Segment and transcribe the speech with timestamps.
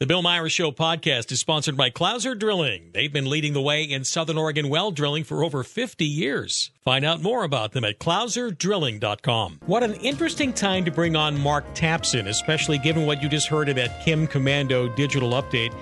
[0.00, 2.90] The Bill Myers Show podcast is sponsored by Clouser Drilling.
[2.94, 6.70] They've been leading the way in Southern Oregon well drilling for over 50 years.
[6.84, 9.58] Find out more about them at clouserdrilling.com.
[9.66, 13.68] What an interesting time to bring on Mark Tapson, especially given what you just heard
[13.68, 15.74] in that Kim Komando digital update,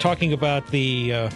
[0.00, 1.30] talking about the uh,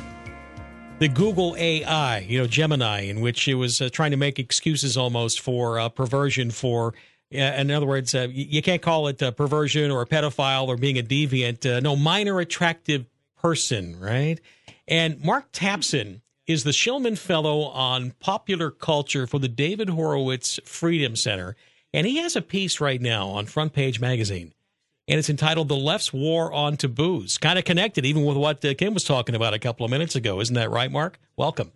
[0.99, 4.97] the Google AI, you know, Gemini, in which it was uh, trying to make excuses
[4.97, 6.95] almost for uh, perversion for
[7.35, 11.03] in other words, uh, you can't call it perversion or a pedophile or being a
[11.03, 11.65] deviant.
[11.65, 13.07] Uh, no, minor attractive
[13.41, 14.41] person, right?
[14.87, 21.17] And Mark Tapson is the Shillman Fellow on Popular Culture for the David Horowitz Freedom
[21.17, 21.57] Center.
[21.93, 24.53] And he has a piece right now on Front Page Magazine.
[25.07, 27.39] And it's entitled The Left's War on Taboos.
[27.39, 30.17] Kind of connected even with what uh, Kim was talking about a couple of minutes
[30.17, 30.41] ago.
[30.41, 31.19] Isn't that right, Mark?
[31.37, 31.73] Welcome.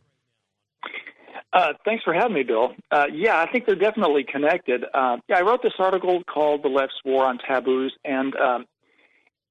[1.52, 2.74] Uh, thanks for having me, Bill.
[2.90, 4.84] Uh, yeah, I think they're definitely connected.
[4.92, 8.66] Uh, yeah, I wrote this article called "The Left's War on Taboos," and um,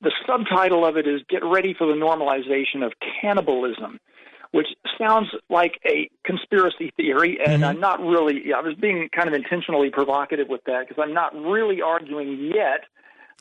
[0.01, 3.99] the subtitle of it is "Get Ready for the Normalization of Cannibalism,"
[4.51, 4.67] which
[4.99, 7.63] sounds like a conspiracy theory, and mm-hmm.
[7.63, 8.53] I'm not really.
[8.55, 12.81] I was being kind of intentionally provocative with that because I'm not really arguing yet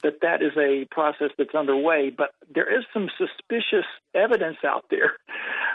[0.07, 5.15] that that is a process that's underway, but there is some suspicious evidence out there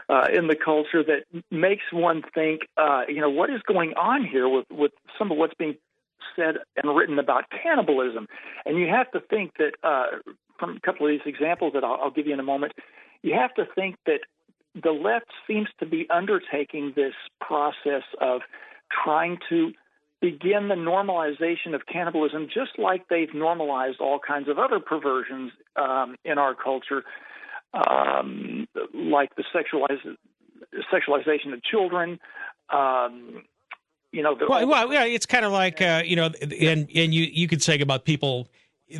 [0.07, 4.25] uh, in the culture that makes one think, uh, you know, what is going on
[4.25, 5.75] here with, with some of what's being
[6.35, 8.27] said and written about cannibalism.
[8.65, 10.05] And you have to think that, uh,
[10.57, 12.71] from a couple of these examples that I'll, I'll give you in a moment,
[13.21, 14.21] you have to think that
[14.81, 18.41] the left seems to be undertaking this process of
[19.03, 19.73] trying to
[20.21, 26.15] begin the normalization of cannibalism, just like they've normalized all kinds of other perversions um,
[26.23, 27.03] in our culture,
[27.73, 30.17] um, like the sexualiz-
[30.93, 32.19] sexualization of children.
[32.69, 33.43] Um,
[34.11, 37.13] you know, the, well, well, yeah, it's kind of like uh, you know, and and
[37.13, 38.47] you you could say about people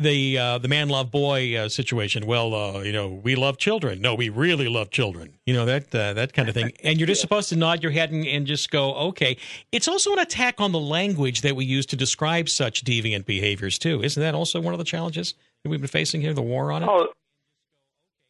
[0.00, 2.26] the uh, the man love boy uh, situation.
[2.26, 4.00] Well, uh, you know, we love children.
[4.00, 5.38] No, we really love children.
[5.46, 6.72] You know that uh, that kind of thing.
[6.82, 9.36] And you're just supposed to nod your head and, and just go, okay.
[9.70, 13.78] It's also an attack on the language that we use to describe such deviant behaviors
[13.78, 14.02] too.
[14.02, 16.34] Isn't that also one of the challenges that we've been facing here?
[16.34, 16.88] The war on it.
[16.88, 17.08] Oh,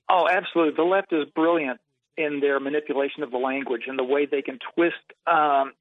[0.08, 0.74] oh, absolutely.
[0.76, 1.80] The left is brilliant
[2.16, 4.96] in their manipulation of the language and the way they can twist
[5.26, 5.72] um,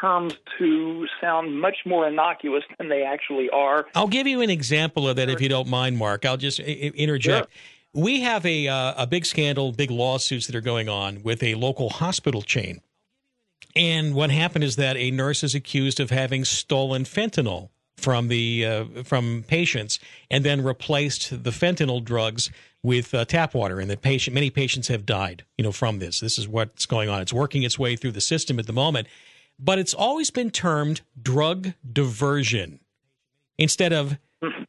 [0.00, 3.86] terms to sound much more innocuous than they actually are.
[3.94, 6.24] I'll give you an example of that if you don't mind, Mark.
[6.24, 7.48] I'll just interject.
[7.52, 8.02] Sure.
[8.02, 11.54] We have a uh, a big scandal, big lawsuits that are going on with a
[11.56, 12.80] local hospital chain.
[13.74, 17.70] And what happened is that a nurse is accused of having stolen fentanyl
[18.00, 19.98] from the uh, from patients
[20.30, 22.50] and then replaced the fentanyl drugs
[22.82, 26.20] with uh, tap water and that patient many patients have died you know from this
[26.20, 29.06] this is what's going on it's working its way through the system at the moment
[29.60, 32.80] but it's always been termed drug diversion
[33.58, 34.18] instead of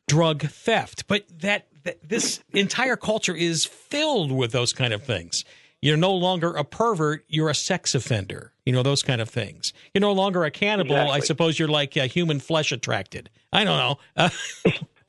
[0.07, 1.07] drug theft.
[1.07, 5.45] But that, that, this entire culture is filled with those kind of things.
[5.81, 8.53] You're no longer a pervert; you're a sex offender.
[8.65, 9.73] You know those kind of things.
[9.93, 10.95] You're no longer a cannibal.
[10.95, 11.15] Exactly.
[11.15, 13.31] I suppose you're like uh, human flesh attracted.
[13.51, 13.97] I don't know.
[14.15, 14.29] Uh,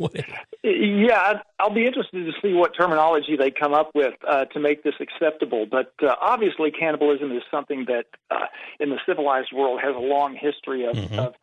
[0.63, 4.83] yeah, I'll be interested to see what terminology they come up with uh, to make
[4.85, 5.67] this acceptable.
[5.71, 8.47] But uh, obviously, cannibalism is something that uh,
[8.81, 11.19] in the civilized world has a long history of, mm-hmm.
[11.19, 11.35] of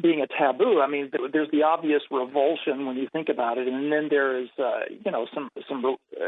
[0.00, 0.80] being a taboo.
[0.80, 4.48] I mean, there's the obvious revulsion when you think about it, and then there is,
[4.58, 6.26] uh, you know, some some uh,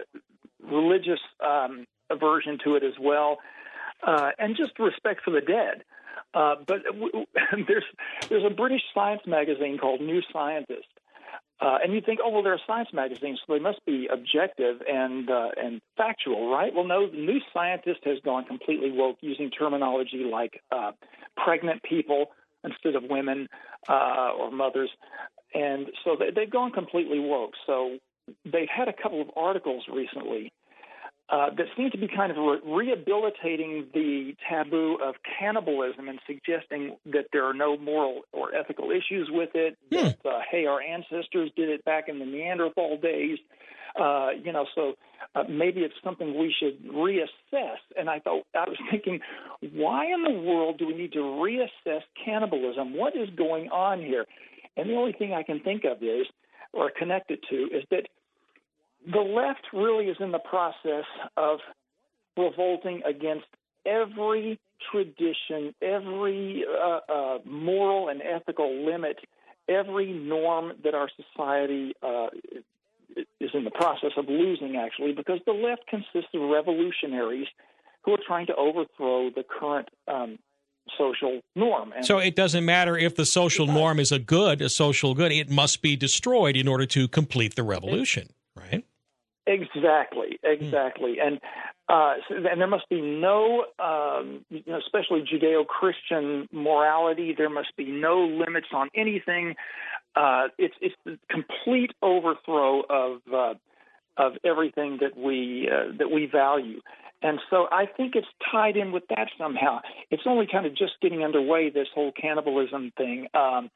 [0.62, 3.38] religious um, aversion to it as well,
[4.06, 5.84] uh, and just respect for the dead.
[6.34, 7.26] Uh, but w- w-
[7.66, 7.84] there's
[8.28, 10.86] there's a British science magazine called New Scientist,
[11.60, 14.82] uh, and you think, oh well, they're a science magazine, so they must be objective
[14.86, 16.74] and uh, and factual, right?
[16.74, 17.08] Well, no.
[17.08, 20.92] The New Scientist has gone completely woke, using terminology like uh,
[21.36, 22.26] pregnant people
[22.62, 23.48] instead of women
[23.88, 24.90] uh, or mothers,
[25.54, 27.52] and so they, they've gone completely woke.
[27.66, 27.96] So
[28.44, 30.52] they've had a couple of articles recently
[31.28, 36.96] uh, that seem to be kind of re- rehabilitating the taboo of cannibalism and suggesting
[37.04, 39.76] that there are no moral or ethical issues with it.
[39.92, 39.96] Hmm.
[39.96, 43.38] That, uh, hey, our ancestors did it back in the Neanderthal days.
[43.98, 44.92] Uh, you know, so
[45.34, 47.78] uh, maybe it's something we should reassess.
[47.98, 49.20] And I thought, I was thinking,
[49.72, 52.94] why in the world do we need to reassess cannibalism?
[52.94, 54.26] What is going on here?
[54.76, 56.26] And the only thing I can think of is,
[56.72, 58.06] or connect it to, is that
[59.10, 61.04] the left really is in the process
[61.36, 61.60] of
[62.36, 63.46] revolting against
[63.84, 64.58] every
[64.90, 69.18] tradition, every uh, uh, moral and ethical limit,
[69.68, 72.28] every norm that our society uh,
[73.40, 77.46] is in the process of losing, actually, because the left consists of revolutionaries
[78.04, 80.38] who are trying to overthrow the current um,
[80.98, 81.92] social norm.
[81.92, 85.32] And so it doesn't matter if the social norm is a good, a social good,
[85.32, 88.28] it must be destroyed in order to complete the revolution?
[89.46, 91.26] Exactly, exactly, mm.
[91.26, 91.40] and
[91.88, 97.32] uh, and there must be no, um, you know, especially Judeo-Christian morality.
[97.36, 99.54] There must be no limits on anything.
[100.16, 103.54] Uh, it's it's the complete overthrow of uh,
[104.16, 106.80] of everything that we uh, that we value.
[107.22, 109.80] And so I think it's tied in with that somehow.
[110.10, 113.28] It's only kind of just getting underway, this whole cannibalism thing.
[113.32, 113.70] Um,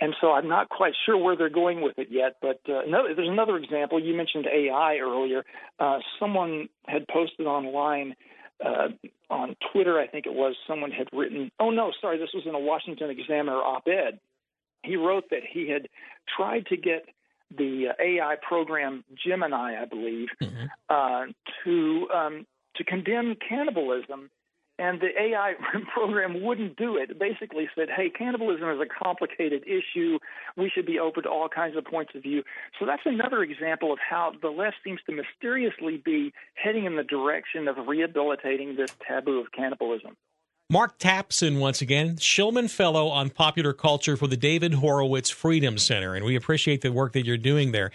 [0.00, 2.36] and so I'm not quite sure where they're going with it yet.
[2.40, 4.00] But uh, another, there's another example.
[4.00, 5.44] You mentioned AI earlier.
[5.78, 8.14] Uh, someone had posted online
[8.64, 8.88] uh,
[9.30, 12.54] on Twitter, I think it was, someone had written, oh no, sorry, this was in
[12.54, 14.18] a Washington Examiner op ed.
[14.82, 15.88] He wrote that he had
[16.36, 17.06] tried to get
[17.56, 20.66] the uh, AI program Gemini, I believe, mm-hmm.
[20.88, 21.26] uh,
[21.64, 22.46] to um,
[22.76, 24.30] to condemn cannibalism
[24.80, 25.52] and the AI
[25.94, 27.18] program wouldn't do it.
[27.18, 30.18] Basically said, hey, cannibalism is a complicated issue.
[30.56, 32.42] We should be open to all kinds of points of view.
[32.78, 37.04] So that's another example of how the left seems to mysteriously be heading in the
[37.04, 40.16] direction of rehabilitating this taboo of cannibalism.
[40.70, 46.14] Mark Tapson, once again, Shillman Fellow on Popular Culture for the David Horowitz Freedom Center.
[46.14, 47.90] And we appreciate the work that you're doing there.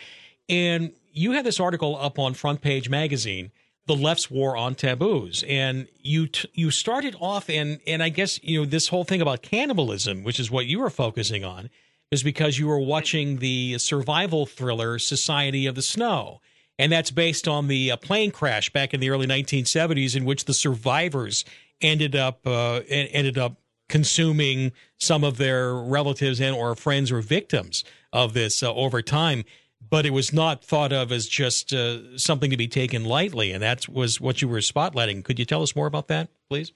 [0.49, 3.51] And you had this article up on Front Page Magazine
[3.87, 5.43] the left's war on taboos.
[5.47, 9.21] And you t- you started off and and I guess you know this whole thing
[9.21, 11.69] about cannibalism, which is what you were focusing on,
[12.11, 16.41] is because you were watching the survival thriller Society of the Snow.
[16.77, 20.43] And that's based on the uh, plane crash back in the early 1970s, in which
[20.43, 21.45] the survivors
[21.81, 27.83] ended up uh, ended up consuming some of their relatives and or friends or victims
[28.11, 29.43] of this uh, over time
[29.95, 33.63] but it was not thought of as just uh, something to be taken lightly, and
[33.63, 35.23] that was what you were spotlighting.
[35.23, 36.73] Could you tell us more about that, please?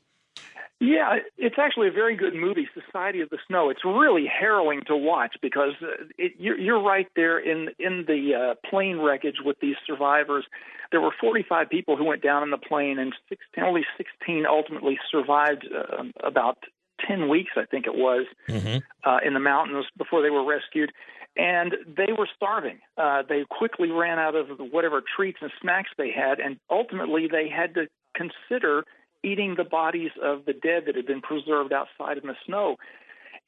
[0.79, 3.69] Yeah, it's actually a very good movie, Society of the Snow.
[3.69, 8.35] It's really harrowing to watch because uh, it, you're, you're, right there in in the
[8.35, 10.45] uh, plane wreckage with these survivors.
[10.93, 14.97] There were 45 people who went down in the plane, and 16, only 16 ultimately
[15.11, 15.67] survived.
[15.67, 16.59] Uh, about
[17.05, 18.77] 10 weeks, I think it was, mm-hmm.
[19.03, 20.93] uh, in the mountains before they were rescued
[21.35, 22.79] and they were starving.
[22.97, 27.47] Uh, they quickly ran out of whatever treats and snacks they had, and ultimately they
[27.49, 28.83] had to consider
[29.23, 32.77] eating the bodies of the dead that had been preserved outside in the snow.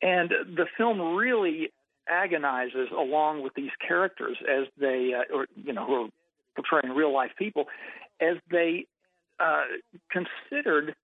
[0.02, 1.72] And the film really
[2.10, 6.10] agonizes along with these characters as they, uh, or you know, who are
[6.56, 7.66] portraying real life people,
[8.20, 8.86] as they
[9.40, 9.64] uh,
[10.12, 10.96] considered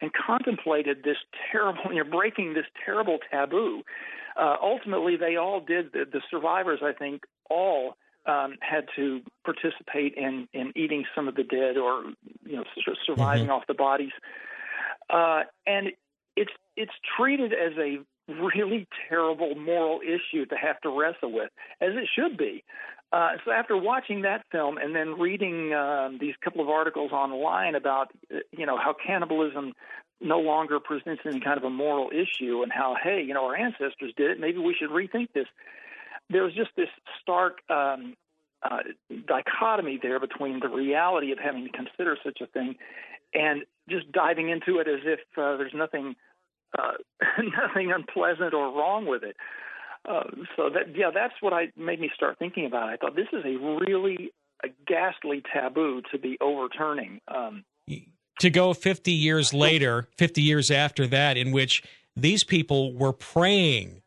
[0.00, 1.18] and contemplated this
[1.50, 3.82] terrible, you know, breaking this terrible taboo
[4.36, 5.92] uh, ultimately, they all did.
[5.92, 11.34] The, the survivors, I think, all um, had to participate in in eating some of
[11.34, 12.04] the dead or
[12.44, 12.64] you know
[13.06, 13.52] surviving mm-hmm.
[13.52, 14.12] off the bodies,
[15.10, 15.88] uh, and
[16.36, 17.98] it's it's treated as a
[18.32, 21.50] really terrible moral issue to have to wrestle with,
[21.80, 22.64] as it should be.
[23.12, 27.74] Uh, so after watching that film and then reading um, these couple of articles online
[27.74, 28.12] about
[28.56, 29.74] you know how cannibalism
[30.20, 33.56] no longer presents any kind of a moral issue and how, hey, you know, our
[33.56, 34.40] ancestors did it.
[34.40, 35.46] Maybe we should rethink this.
[36.28, 36.88] There was just this
[37.20, 38.16] stark um,
[38.62, 38.80] uh,
[39.26, 42.76] dichotomy there between the reality of having to consider such a thing
[43.32, 46.14] and just diving into it as if uh, there's nothing
[46.78, 46.92] uh,
[47.66, 49.36] nothing unpleasant or wrong with it.
[50.08, 50.24] Uh,
[50.56, 52.88] so that yeah, that's what I made me start thinking about.
[52.88, 54.32] I thought this is a really
[54.64, 57.20] a ghastly taboo to be overturning.
[57.28, 57.64] Um,
[58.40, 61.82] to go 50 years later, 50 years after that, in which
[62.16, 64.02] these people were praying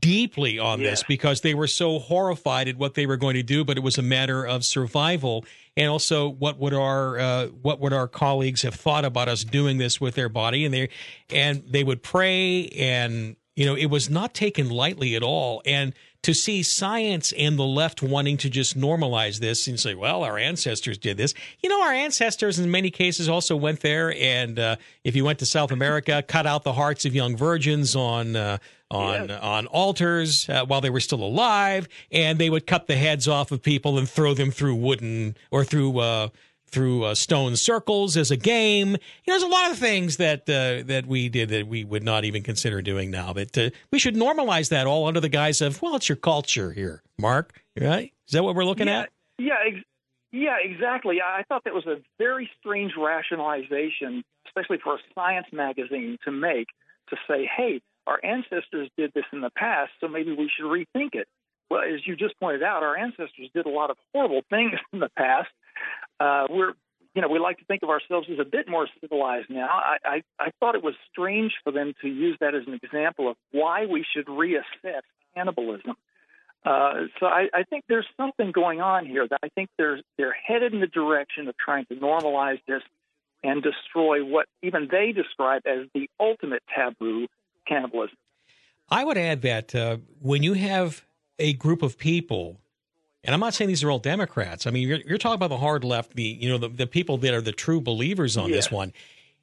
[0.00, 0.90] deeply on yeah.
[0.90, 3.82] this because they were so horrified at what they were going to do, but it
[3.82, 5.44] was a matter of survival.
[5.76, 9.78] And also, what would our uh, what would our colleagues have thought about us doing
[9.78, 10.64] this with their body?
[10.64, 10.88] And they
[11.30, 15.62] and they would pray, and you know, it was not taken lightly at all.
[15.64, 15.92] And
[16.24, 20.38] to see science and the left wanting to just normalize this and say, well, our
[20.38, 21.34] ancestors did this.
[21.62, 25.38] You know, our ancestors in many cases also went there, and uh, if you went
[25.40, 28.36] to South America, cut out the hearts of young virgins on.
[28.36, 28.58] Uh,
[28.90, 29.40] on yes.
[29.42, 33.50] on altars uh, while they were still alive, and they would cut the heads off
[33.50, 36.28] of people and throw them through wooden or through uh,
[36.74, 38.88] through uh, stone circles as a game.
[38.88, 38.98] You know,
[39.34, 42.42] there's a lot of things that uh, that we did that we would not even
[42.42, 43.32] consider doing now.
[43.32, 46.72] But uh, we should normalize that all under the guise of, well, it's your culture
[46.72, 47.60] here, Mark.
[47.80, 48.12] Right?
[48.26, 49.10] Is that what we're looking yeah, at?
[49.38, 49.54] Yeah.
[49.66, 49.84] Ex-
[50.32, 51.18] yeah, exactly.
[51.22, 56.66] I thought that was a very strange rationalization, especially for a science magazine to make,
[57.10, 61.14] to say, hey, our ancestors did this in the past, so maybe we should rethink
[61.14, 61.28] it.
[61.70, 64.98] Well, as you just pointed out, our ancestors did a lot of horrible things in
[64.98, 65.48] the past,
[66.20, 66.72] uh, we're
[67.14, 69.68] you know we like to think of ourselves as a bit more civilized now.
[69.68, 73.30] I, I I thought it was strange for them to use that as an example
[73.30, 75.02] of why we should reassess
[75.34, 75.94] cannibalism.
[76.64, 80.32] Uh, so I, I think there's something going on here that I think they're they're
[80.32, 82.82] headed in the direction of trying to normalize this
[83.42, 87.26] and destroy what even they describe as the ultimate taboo,
[87.68, 88.16] cannibalism.
[88.88, 91.04] I would add that uh, when you have
[91.38, 92.60] a group of people,
[93.24, 94.66] and I'm not saying these are all Democrats.
[94.66, 97.16] I mean, you're, you're talking about the hard left, the you know the, the people
[97.18, 98.92] that are the true believers on this one.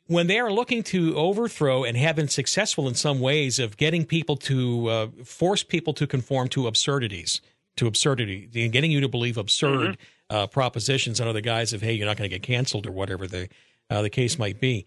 [0.08, 4.06] When they are looking to overthrow and have been successful in some ways of getting
[4.06, 7.40] people to uh, force people to conform to absurdities,
[7.78, 10.36] to absurdity, and getting you to believe absurd mm-hmm.
[10.36, 13.26] uh, propositions under the guise of, hey, you're not going to get canceled or whatever
[13.26, 13.48] the
[13.90, 14.86] uh, the case might be.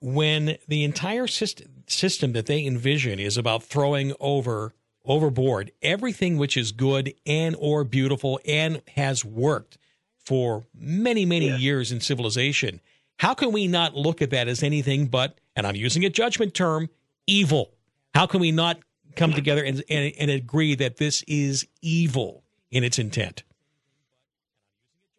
[0.00, 6.56] When the entire system, system that they envision is about throwing over overboard everything which
[6.56, 9.78] is good and or beautiful and has worked
[10.18, 11.56] for many many yeah.
[11.56, 12.80] years in civilization
[13.18, 16.54] how can we not look at that as anything but and i'm using a judgment
[16.54, 16.88] term
[17.26, 17.72] evil
[18.14, 18.78] how can we not
[19.16, 23.42] come together and, and, and agree that this is evil in its intent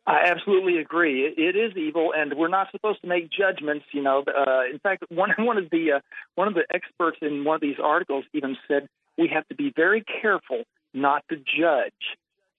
[0.06, 1.22] I absolutely agree.
[1.22, 3.86] It, it is evil, and we're not supposed to make judgments.
[3.94, 6.00] You know, uh, in fact, one one of the uh,
[6.36, 9.72] one of the experts in one of these articles even said we have to be
[9.76, 11.94] very careful not to judge.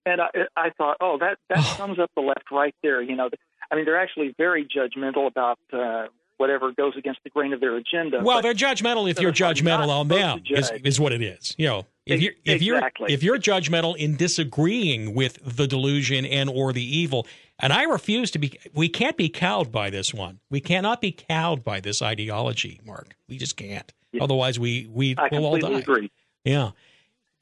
[0.07, 3.03] And I, I thought, oh, that that sums up the left right there.
[3.03, 3.31] You know,
[3.71, 6.07] I mean, they're actually very judgmental about uh,
[6.37, 8.21] whatever goes against the grain of their agenda.
[8.23, 11.55] Well, they're judgmental if you're judgmental on them, is, is what it is.
[11.57, 13.07] You know, if you're if exactly.
[13.09, 17.27] you're if you're judgmental in disagreeing with the delusion and or the evil,
[17.59, 18.59] and I refuse to be.
[18.75, 20.41] We can't be cowed by this one.
[20.51, 23.17] We cannot be cowed by this ideology, Mark.
[23.29, 23.91] We just can't.
[24.13, 24.25] Yeah.
[24.25, 25.79] Otherwise, we we I will all die.
[25.79, 26.11] Agree.
[26.45, 26.71] Yeah,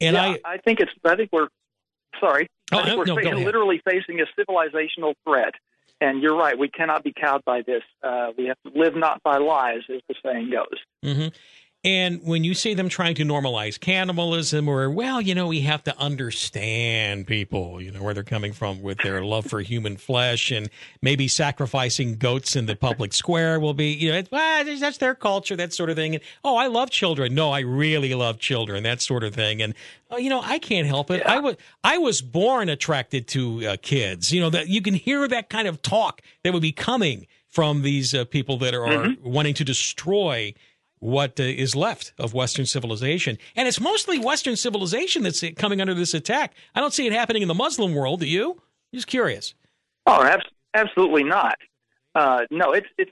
[0.00, 0.92] and yeah, I I think it's.
[1.04, 1.48] I think we're
[2.20, 2.48] sorry.
[2.72, 5.54] Oh, I think we're no, literally facing a civilizational threat
[6.02, 6.58] and you're right.
[6.58, 7.82] We cannot be cowed by this.
[8.02, 10.78] Uh, we have to live not by lies, as the saying goes.
[11.04, 11.28] Mm-hmm.
[11.84, 15.82] And when you see them trying to normalize cannibalism, or, well, you know, we have
[15.84, 20.52] to understand people, you know, where they're coming from with their love for human flesh
[20.52, 20.70] and
[21.00, 25.56] maybe sacrificing goats in the public square will be, you know, well, that's their culture,
[25.56, 26.14] that sort of thing.
[26.14, 27.34] And, oh, I love children.
[27.34, 29.60] No, I really love children, that sort of thing.
[29.60, 29.74] And,
[30.12, 31.22] oh, you know, I can't help it.
[31.24, 31.32] Yeah.
[31.32, 34.30] I was, I was born attracted to uh, kids.
[34.30, 37.82] You know, that you can hear that kind of talk that would be coming from
[37.82, 39.28] these uh, people that are, mm-hmm.
[39.28, 40.54] wanting to destroy
[41.02, 43.36] what uh, is left of Western civilization.
[43.56, 46.54] And it's mostly Western civilization that's coming under this attack.
[46.76, 48.20] I don't see it happening in the Muslim world.
[48.20, 48.52] Do you?
[48.52, 49.54] I'm just curious.
[50.06, 50.38] Oh,
[50.74, 51.56] absolutely not.
[52.14, 53.10] Uh, no, it's, it's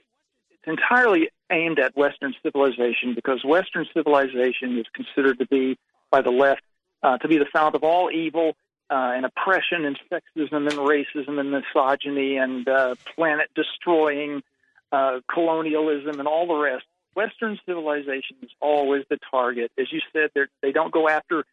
[0.51, 5.77] it's entirely aimed at Western civilization because Western civilization is considered to be
[6.11, 6.61] by the left
[7.03, 8.53] uh, to be the fount of all evil
[8.89, 14.43] uh, and oppression and sexism and racism and misogyny and uh, planet destroying
[14.91, 16.85] uh, colonialism and all the rest.
[17.13, 19.71] Western civilization is always the target.
[19.77, 21.43] As you said, they they don't go after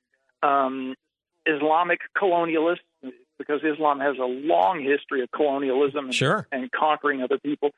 [0.43, 0.95] um,
[1.47, 2.79] Islamic colonialists
[3.39, 6.47] because Islam has a long history of colonialism and, sure.
[6.51, 7.71] and conquering other people,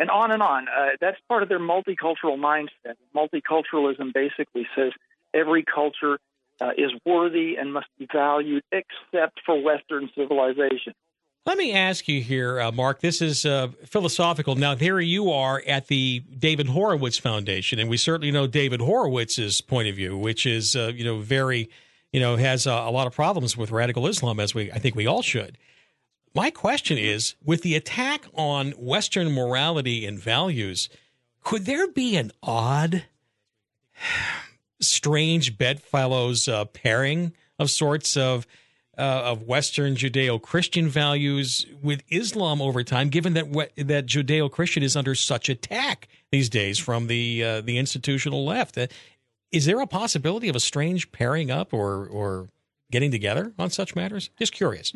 [0.00, 0.68] and on and on.
[0.68, 2.96] Uh, that's part of their multicultural mindset.
[3.14, 4.92] Multiculturalism basically says
[5.34, 6.18] every culture
[6.60, 10.94] uh, is worthy and must be valued except for Western civilization.
[11.44, 13.00] Let me ask you here, uh, Mark.
[13.00, 14.54] This is uh, philosophical.
[14.54, 19.60] Now, here you are at the David Horowitz Foundation, and we certainly know David Horowitz's
[19.60, 21.68] point of view, which is, uh, you know, very,
[22.12, 25.08] you know, has a lot of problems with radical Islam, as we, I think, we
[25.08, 25.58] all should.
[26.32, 30.88] My question is, with the attack on Western morality and values,
[31.42, 33.02] could there be an odd,
[34.80, 38.46] strange bedfellows uh, pairing of sorts of?
[39.02, 45.16] Uh, of Western Judeo-Christian values with Islam over time, given that that Judeo-Christian is under
[45.16, 48.78] such attack these days from the uh, the institutional left.
[48.78, 48.86] Uh,
[49.50, 52.48] is there a possibility of a strange pairing up or or
[52.92, 54.30] getting together on such matters?
[54.38, 54.92] Just curious.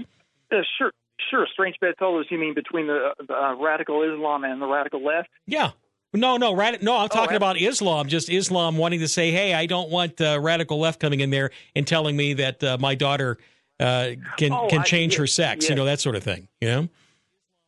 [0.53, 0.93] Uh, sure,
[1.29, 1.45] sure.
[1.53, 2.27] Strange bedfellows.
[2.31, 5.31] You mean between the, the uh, radical Islam and the radical left?
[5.47, 5.73] Yeah.
[6.15, 6.97] No, no, rad- no.
[6.97, 8.07] I'm oh, talking oh, about Islam.
[8.07, 11.51] Just Islam wanting to say, "Hey, I don't want uh, radical left coming in there
[11.75, 13.37] and telling me that uh, my daughter
[13.81, 16.49] uh, can oh, can change I, her sex, you know that sort of thing.
[16.61, 16.89] You know.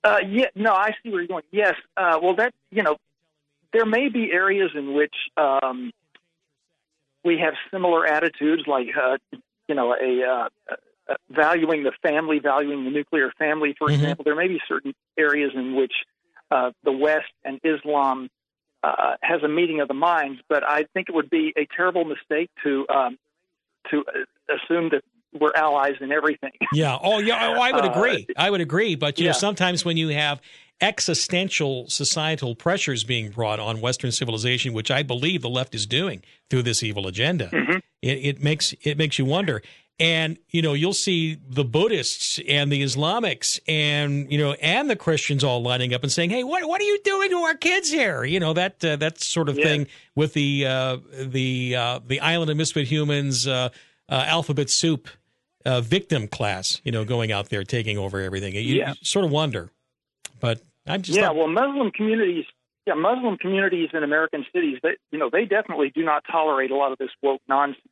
[0.04, 1.42] Uh, yeah, no, I see where you're going.
[1.50, 2.96] Yes, uh, well, that you know,
[3.72, 5.92] there may be areas in which um,
[7.24, 9.18] we have similar attitudes, like uh,
[9.68, 13.94] you know, a uh, uh, valuing the family, valuing the nuclear family, for mm-hmm.
[13.94, 14.24] example.
[14.24, 15.92] There may be certain areas in which
[16.50, 18.28] uh, the West and Islam
[18.82, 22.04] uh, has a meeting of the minds, but I think it would be a terrible
[22.04, 23.18] mistake to um,
[23.90, 24.04] to
[24.48, 26.52] assume that we're allies in everything.
[26.72, 26.98] Yeah.
[27.00, 27.54] Oh, yeah.
[27.56, 28.26] Oh, I would uh, agree.
[28.30, 28.94] Uh, I would agree.
[28.94, 29.32] But you yeah.
[29.32, 30.40] know, sometimes when you have
[30.80, 36.22] existential societal pressures being brought on Western civilization, which I believe the left is doing
[36.50, 37.78] through this evil agenda, mm-hmm.
[38.02, 39.62] it, it, makes it makes you wonder.
[40.00, 44.94] and you know you'll see the Buddhists and the Islamics and you know and the
[44.96, 47.90] Christians all lining up and saying, "Hey, what what are you doing to our kids
[47.90, 49.64] here?" You know that uh, that sort of yeah.
[49.64, 53.70] thing with the uh, the uh, the Island of Misfit Humans uh,
[54.08, 55.08] uh, alphabet soup
[55.68, 56.80] uh, victim class.
[56.84, 58.54] You know, going out there taking over everything.
[58.54, 58.94] You, yeah.
[59.02, 59.70] sort of wonder,
[60.40, 61.30] but I'm just yeah.
[61.30, 62.44] well, Muslim communities.
[62.86, 66.74] Yeah, Muslim communities in American cities, they, you know, they definitely do not tolerate a
[66.74, 67.82] lot of this woke nonsense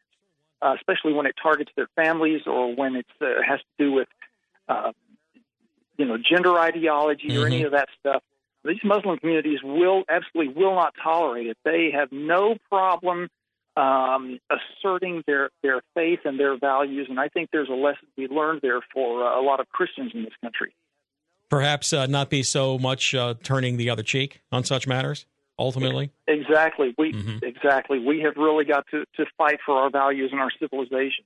[0.62, 4.08] uh, especially when it targets their families or when it uh, has to do with,
[4.68, 4.92] uh,
[5.96, 7.42] you know, gender ideology mm-hmm.
[7.42, 7.66] or any mm-hmm.
[7.66, 8.22] of that stuff.
[8.64, 11.56] These Muslim communities will absolutely will not tolerate it.
[11.64, 13.28] They have no problem
[13.76, 18.28] um, asserting their their faith and their values, and I think there's a lesson to
[18.28, 20.74] be learned there for uh, a lot of Christians in this country.
[21.48, 25.26] Perhaps uh, not be so much uh, turning the other cheek on such matters
[25.58, 26.10] ultimately?
[26.26, 26.94] Exactly.
[26.98, 27.38] We mm-hmm.
[27.42, 27.98] exactly.
[27.98, 31.24] We have really got to, to fight for our values and our civilization.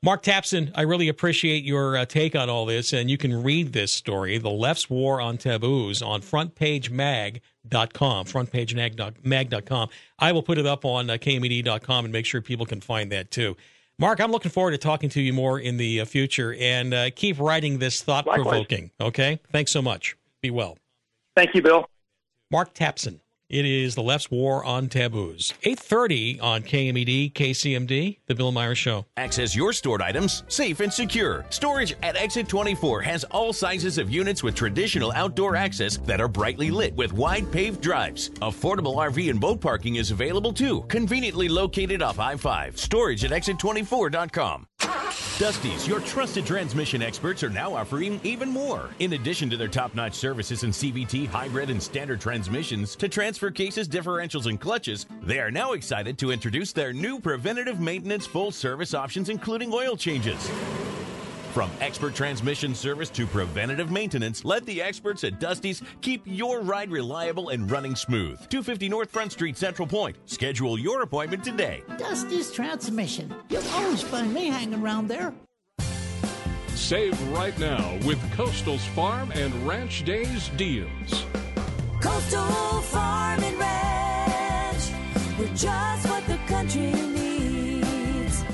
[0.00, 3.72] Mark Tapson, I really appreciate your uh, take on all this, and you can read
[3.72, 9.88] this story, The Left's War on Taboos, on frontpagemag.com, frontpagemag.com.
[10.20, 13.32] I will put it up on uh, KMED.com and make sure people can find that
[13.32, 13.56] too.
[13.98, 17.10] Mark, I'm looking forward to talking to you more in the uh, future, and uh,
[17.10, 19.40] keep writing this thought-provoking, okay?
[19.50, 20.16] Thanks so much.
[20.40, 20.78] Be well.
[21.34, 21.90] Thank you, Bill.
[22.52, 23.18] Mark Tapson.
[23.50, 25.54] It is the left's war on taboos.
[25.62, 29.06] 8:30 on KMED, KCMD, The Bill Myers Show.
[29.16, 31.46] Access your stored items safe and secure.
[31.48, 36.28] Storage at Exit 24 has all sizes of units with traditional outdoor access that are
[36.28, 38.28] brightly lit with wide paved drives.
[38.42, 42.78] Affordable RV and boat parking is available too, conveniently located off I-5.
[42.78, 44.67] Storage at exit24.com.
[45.38, 48.90] Dusty's, your trusted transmission experts, are now offering even more.
[48.98, 53.48] In addition to their top notch services in CVT, hybrid, and standard transmissions to transfer
[53.48, 58.50] cases, differentials, and clutches, they are now excited to introduce their new preventative maintenance full
[58.50, 60.50] service options, including oil changes.
[61.54, 66.90] From expert transmission service to preventative maintenance, let the experts at Dusty's keep your ride
[66.90, 68.38] reliable and running smooth.
[68.48, 70.16] 250 North Front Street, Central Point.
[70.26, 71.82] Schedule your appointment today.
[71.96, 73.34] Dusty's Transmission.
[73.48, 75.32] You'll always find me hanging around there.
[76.74, 81.24] Save right now with Coastal's Farm and Ranch Days deals.
[82.00, 84.92] Coastal Farm and Ranch.
[85.38, 88.44] We're just what the country needs.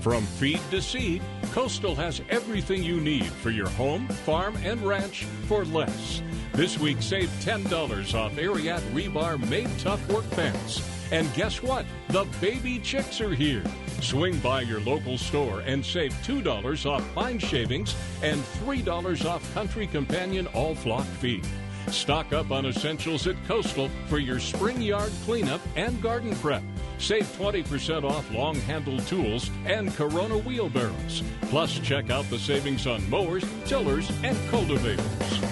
[0.00, 5.24] From feed to seed, Coastal has everything you need for your home, farm, and ranch
[5.46, 6.22] for less.
[6.54, 10.80] This week, save $10 off Ariat Rebar Made Tough Work Pants.
[11.12, 11.84] And guess what?
[12.08, 13.62] The baby chicks are here.
[14.00, 19.86] Swing by your local store and save $2 off pine shavings and $3 off Country
[19.86, 21.46] Companion All Flock Feed.
[21.88, 26.62] Stock up on essentials at Coastal for your spring yard cleanup and garden prep.
[27.02, 31.24] Save 20% off long handled tools and Corona wheelbarrows.
[31.50, 35.04] Plus, check out the savings on mowers, tillers, and cultivators.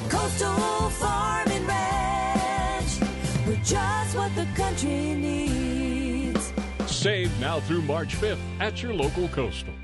[0.09, 3.01] Coastal Farm and Ranch.
[3.49, 6.53] We're just what the country needs.
[6.87, 9.75] Save now through March 5th at your local Coastal.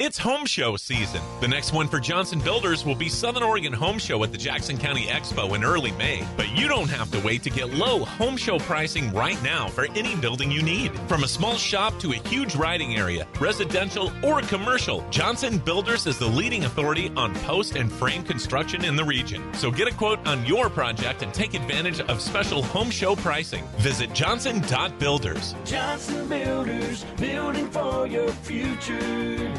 [0.00, 1.22] It's home show season.
[1.40, 4.76] The next one for Johnson Builders will be Southern Oregon Home Show at the Jackson
[4.76, 6.26] County Expo in early May.
[6.36, 9.86] But you don't have to wait to get low home show pricing right now for
[9.94, 10.90] any building you need.
[11.06, 16.18] From a small shop to a huge riding area, residential or commercial, Johnson Builders is
[16.18, 19.54] the leading authority on post and frame construction in the region.
[19.54, 23.64] So get a quote on your project and take advantage of special home show pricing.
[23.76, 25.54] Visit johnson.builders.
[25.64, 29.54] Johnson Builders, building for your future.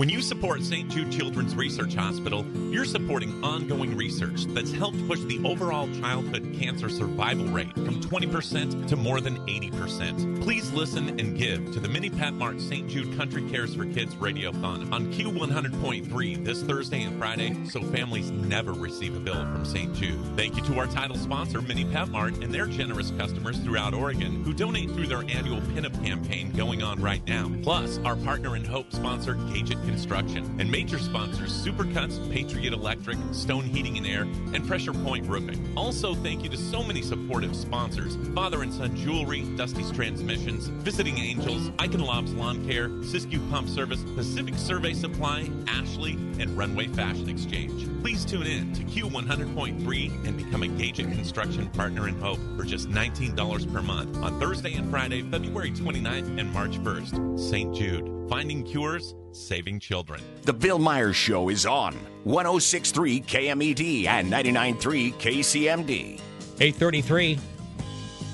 [0.00, 0.88] When you support St.
[0.88, 6.88] Jude Children's Research Hospital, you're supporting ongoing research that's helped push the overall childhood cancer
[6.88, 10.40] survival rate from 20% to more than 80%.
[10.40, 12.88] Please listen and give to the Mini Pat Mart St.
[12.88, 18.72] Jude Country Cares for Kids Radiothon on Q100.3 this Thursday and Friday so families never
[18.72, 19.94] receive a bill from St.
[19.94, 20.18] Jude.
[20.34, 24.44] Thank you to our title sponsor, Mini Pat Mart, and their generous customers throughout Oregon
[24.44, 27.52] who donate through their annual pinup campaign going on right now.
[27.62, 33.18] Plus, our partner and hope sponsor, Gage It Construction, and major sponsors Supercuts, Patriot Electric,
[33.32, 34.22] Stone Heating and Air,
[34.54, 35.72] and Pressure Point Roofing.
[35.76, 41.18] Also, thank you to so many supportive sponsors Father and Son Jewelry, Dusty's Transmissions, Visiting
[41.18, 47.28] Angels, Icon Lobs Lawn Care, Siskiyou Pump Service, Pacific Survey Supply, Ashley, and Runway Fashion
[47.28, 47.88] Exchange.
[48.00, 52.88] Please tune in to Q100.3 and become a Gage Construction partner in Hope for just
[52.88, 57.40] $19 per month on Thursday and Friday, February 29th and March 1st.
[57.40, 57.74] St.
[57.74, 60.22] Jude, finding cures saving children.
[60.42, 66.20] The Bill Myers Show is on 1063 KMED and 993 KCMD.
[66.60, 67.38] 833.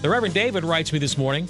[0.02, 1.48] The Reverend David writes me this morning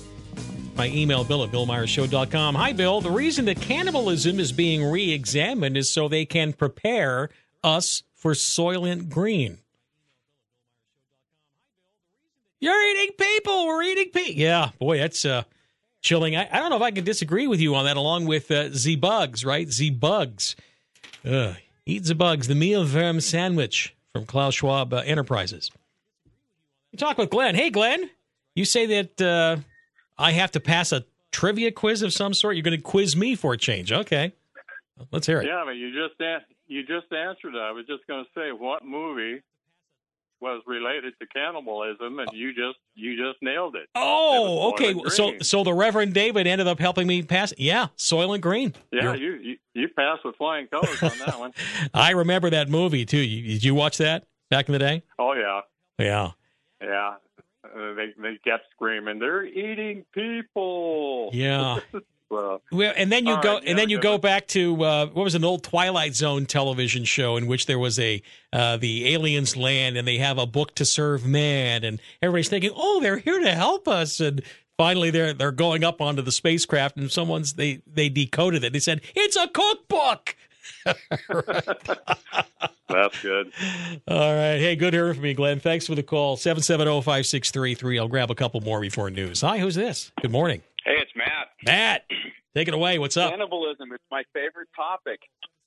[0.77, 2.55] My email, bill at billmyershow.com.
[2.55, 3.01] Hi, Bill.
[3.01, 7.31] The reason that cannibalism is being re examined is so they can prepare
[7.65, 9.59] us for Soylent Green.
[12.61, 13.67] You're eating people.
[13.67, 14.41] We're eating people.
[14.41, 15.43] Yeah, boy, that's uh,
[16.07, 16.37] chilling.
[16.37, 18.71] I, I don't know if I can disagree with you on that, along with uh,
[18.71, 19.69] Z Bugs, right?
[19.69, 20.57] Z Bugs.
[21.25, 25.71] Uh, eat the bugs, the meal verm sandwich from Klaus Schwab uh, Enterprises.
[26.93, 27.57] You talk with Glenn.
[27.57, 28.09] Hey, Glenn,
[28.55, 29.57] you say that uh,
[30.17, 32.55] I have to pass a trivia quiz of some sort.
[32.55, 33.91] You're going to quiz me for a change.
[33.93, 34.33] Okay,
[35.11, 35.47] let's hear it.
[35.47, 37.55] Yeah, but you just an- you just answered.
[37.57, 39.43] I was just going to say what movie
[40.41, 43.89] was related to cannibalism, and you just you just nailed it.
[43.95, 45.09] Oh, It okay.
[45.11, 47.53] So, so the Reverend David ended up helping me pass.
[47.57, 48.75] Yeah, Soylent Green.
[48.93, 51.53] yeah, you, you you passed with flying colors on that one.
[51.95, 53.19] I remember that movie too.
[53.19, 55.03] You, did you watch that back in the day?
[55.19, 55.61] Oh yeah,
[55.99, 56.31] Yeah.
[56.83, 57.15] yeah.
[57.65, 61.79] Uh, they they kept screaming, "They're eating people!" Yeah.
[62.29, 65.07] So, Well, and then you go, right, yeah, and then you go back to uh,
[65.07, 68.21] what was an old Twilight Zone television show in which there was a
[68.53, 72.73] uh, the aliens land and they have a book to serve man, and everybody's thinking,
[72.75, 74.43] oh, they're here to help us, and
[74.77, 78.73] finally they're they're going up onto the spacecraft, and someone's they they decoded it.
[78.73, 80.35] They said it's a cookbook.
[82.89, 83.53] that's good.
[84.09, 85.61] All right, hey, good hearing from you, Glenn.
[85.61, 86.37] Thanks for the call.
[86.37, 87.99] Seven seven zero five six three three.
[87.99, 89.41] I'll grab a couple more before news.
[89.43, 90.11] Hi, who's this?
[90.21, 90.63] Good morning,
[91.17, 91.49] Matt.
[91.65, 92.03] Matt.
[92.55, 92.99] Take it away.
[92.99, 93.31] What's up?
[93.31, 95.21] Cannibalism is my favorite topic.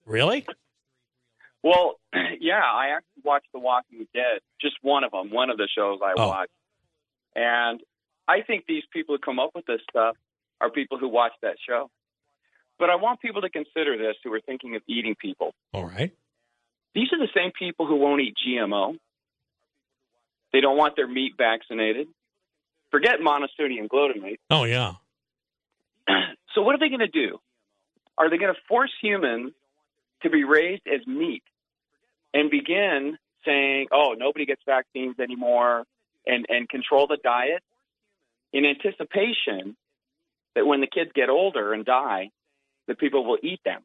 [0.05, 0.45] Really?
[1.63, 1.99] Well,
[2.39, 5.99] yeah, I actually watched The Walking Dead, just one of them, one of the shows
[6.03, 6.27] I Oh.
[6.27, 6.51] watched.
[7.35, 7.81] And
[8.27, 10.15] I think these people who come up with this stuff
[10.61, 11.89] are people who watch that show.
[12.77, 15.53] But I want people to consider this who are thinking of eating people.
[15.73, 16.11] All right.
[16.95, 18.95] These are the same people who won't eat GMO.
[20.53, 22.07] They don't want their meat vaccinated.
[22.89, 24.37] Forget monosodium glutamate.
[24.49, 24.93] Oh yeah.
[26.55, 27.39] So what are they going to do?
[28.17, 29.53] Are they going to force humans
[30.23, 31.43] to be raised as meat
[32.33, 35.85] and begin saying, "Oh, nobody gets vaccines anymore,"
[36.25, 37.63] and and control the diet
[38.51, 39.77] in anticipation
[40.55, 42.31] that when the kids get older and die,
[42.87, 43.81] the people will eat them.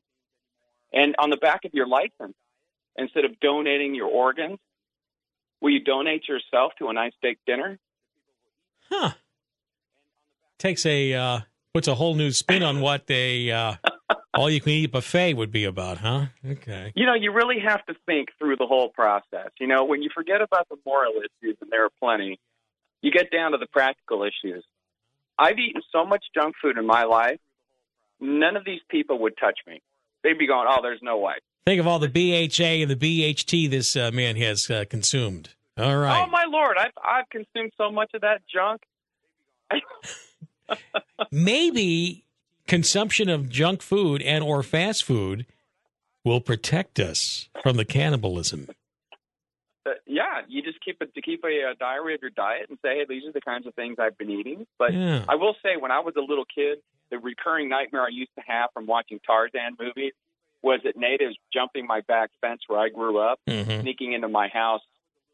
[0.93, 2.35] And on the back of your license,
[2.97, 4.59] instead of donating your organs,
[5.61, 7.79] will you donate yourself to a nice steak dinner?
[8.91, 9.13] Huh.
[10.59, 11.41] Takes a uh
[11.75, 13.75] puts a whole new spin on what a uh
[14.35, 16.27] all you can eat buffet would be about, huh?
[16.49, 16.93] Okay.
[16.95, 19.51] You know, you really have to think through the whole process.
[19.61, 22.39] You know, when you forget about the moral issues, and there are plenty,
[23.01, 24.65] you get down to the practical issues.
[25.39, 27.39] I've eaten so much junk food in my life,
[28.21, 29.81] none of these people would touch me.
[30.23, 31.35] They'd be going, oh, there's no way.
[31.67, 35.51] Think of all the BHA and the BHT this uh, man has uh, consumed.
[35.77, 36.25] All right.
[36.27, 38.83] Oh, my Lord, I've, I've consumed so much of that junk.
[41.31, 42.24] Maybe
[42.66, 45.46] consumption of junk food and or fast food
[46.24, 48.68] will protect us from the cannibalism.
[49.87, 52.79] Uh, yeah, you just keep it to keep a, uh diary of your diet and
[52.83, 54.66] say, hey, these are the kinds of things I've been eating.
[54.79, 55.24] But Yeah.
[55.29, 56.79] I will say, when I was a little kid,
[57.11, 60.12] the recurring nightmare I used to have from watching Tarzan movies
[60.62, 63.83] was that natives jumping my back fence where I grew up, Mhm.
[63.83, 64.81] sneaking into my house,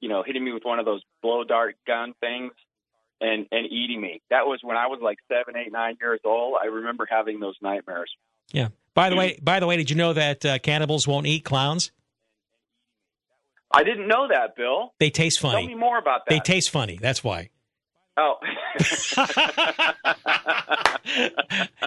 [0.01, 2.53] you know, hitting me with one of those blow dart gun things,
[3.21, 4.23] and and eating me.
[4.31, 6.57] That was when I was like seven, eight, nine years old.
[6.63, 8.11] I remember having those nightmares.
[8.53, 8.69] Yeah.
[8.95, 11.93] By the way, by the way, did you know that uh, cannibals won't eat clowns?
[13.73, 14.95] I didn't know that, Bill.
[14.99, 15.61] They taste funny.
[15.61, 16.31] Tell me more about that.
[16.31, 16.99] They taste funny.
[17.01, 17.51] That's why.
[18.17, 18.37] oh.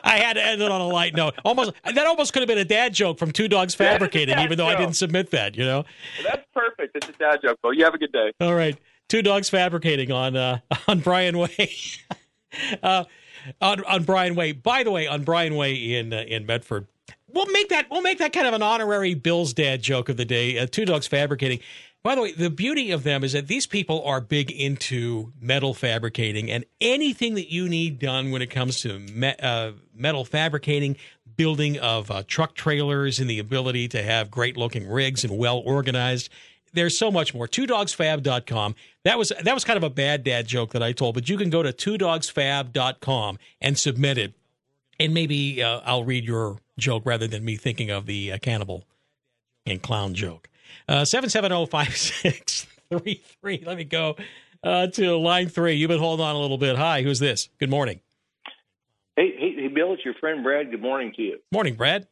[0.03, 1.35] I had to end it on a light note.
[1.43, 3.93] Almost that almost could have been a dad joke from Two Dogs That is a
[3.93, 5.55] Fabricating, even though I didn't submit that.
[5.55, 5.85] You know.
[6.23, 6.95] That's perfect.
[6.95, 7.73] It's a dad joke, Bill.
[7.73, 8.31] You have a good day.
[8.39, 8.77] All right,
[9.13, 11.71] Two Dogs Fabricating on uh, on Brian Way.
[12.83, 13.03] uh,
[13.61, 14.53] on on Brian Way.
[14.53, 16.87] By the way, on Brian Way in uh, in Medford.
[17.31, 20.25] We'll make that we'll make that kind of an honorary Bill's dad joke of the
[20.25, 20.57] day.
[20.57, 21.59] Uh, Two Dogs Fabricating.
[22.01, 25.75] By the way, the beauty of them is that these people are big into metal
[25.75, 30.97] fabricating and anything that you need done when it comes to me- uh, metal fabricating,
[31.37, 35.59] building of uh, truck trailers, and the ability to have great looking rigs and well
[35.59, 36.29] organized.
[36.73, 37.47] There's so much more.
[37.47, 38.75] TwoDogsFab.com.
[39.03, 41.37] That was that was kind of a bad dad joke that I told, but you
[41.37, 44.33] can go to TwoDogsFab.com and submit it,
[44.99, 48.83] and maybe uh, I'll read your joke rather than me thinking of the uh, cannibal
[49.65, 50.49] and clown joke.
[50.87, 53.65] Uh, 770-5633.
[53.65, 54.15] Let me go
[54.63, 55.73] uh, to line three.
[55.75, 56.77] You've been holding on a little bit.
[56.77, 57.49] Hi, who's this?
[57.59, 57.99] Good morning.
[59.15, 60.71] Hey, hey, hey, Bill, it's your friend Brad.
[60.71, 61.37] Good morning to you.
[61.51, 62.07] Morning, Brad.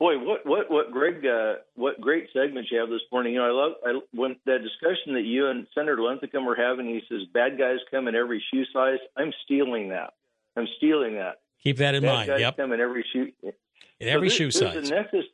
[0.00, 3.34] Boy, what what what Greg, uh, what great segments you have this morning.
[3.34, 6.86] You know, I love I, when that discussion that you and Senator Linthicum were having.
[6.86, 8.98] He says bad guys come in every shoe size.
[9.16, 10.14] I'm stealing that.
[10.56, 11.40] I'm stealing that.
[11.62, 12.28] Keep that in Bad mind.
[12.28, 12.56] guys Yep.
[12.56, 13.30] come in every shoe.
[13.42, 14.90] In every so shoe there- there's size.
[14.90, 15.24] nexus,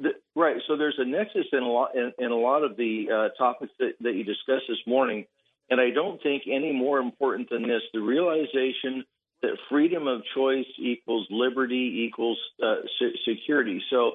[0.00, 0.56] th- right?
[0.68, 3.72] So there's a nexus in a lot in, in a lot of the uh, topics
[3.80, 5.26] that, that you discussed this morning,
[5.68, 9.04] and I don't think any more important than this: the realization
[9.42, 13.82] that freedom of choice equals liberty equals uh, se- security.
[13.90, 14.12] So.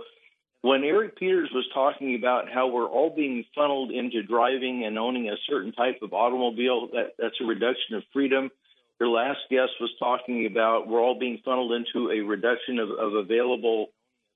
[0.63, 5.27] When Eric Peters was talking about how we're all being funneled into driving and owning
[5.27, 8.51] a certain type of automobile, that, that's a reduction of freedom.
[8.99, 13.15] Your last guest was talking about we're all being funneled into a reduction of, of
[13.15, 13.87] available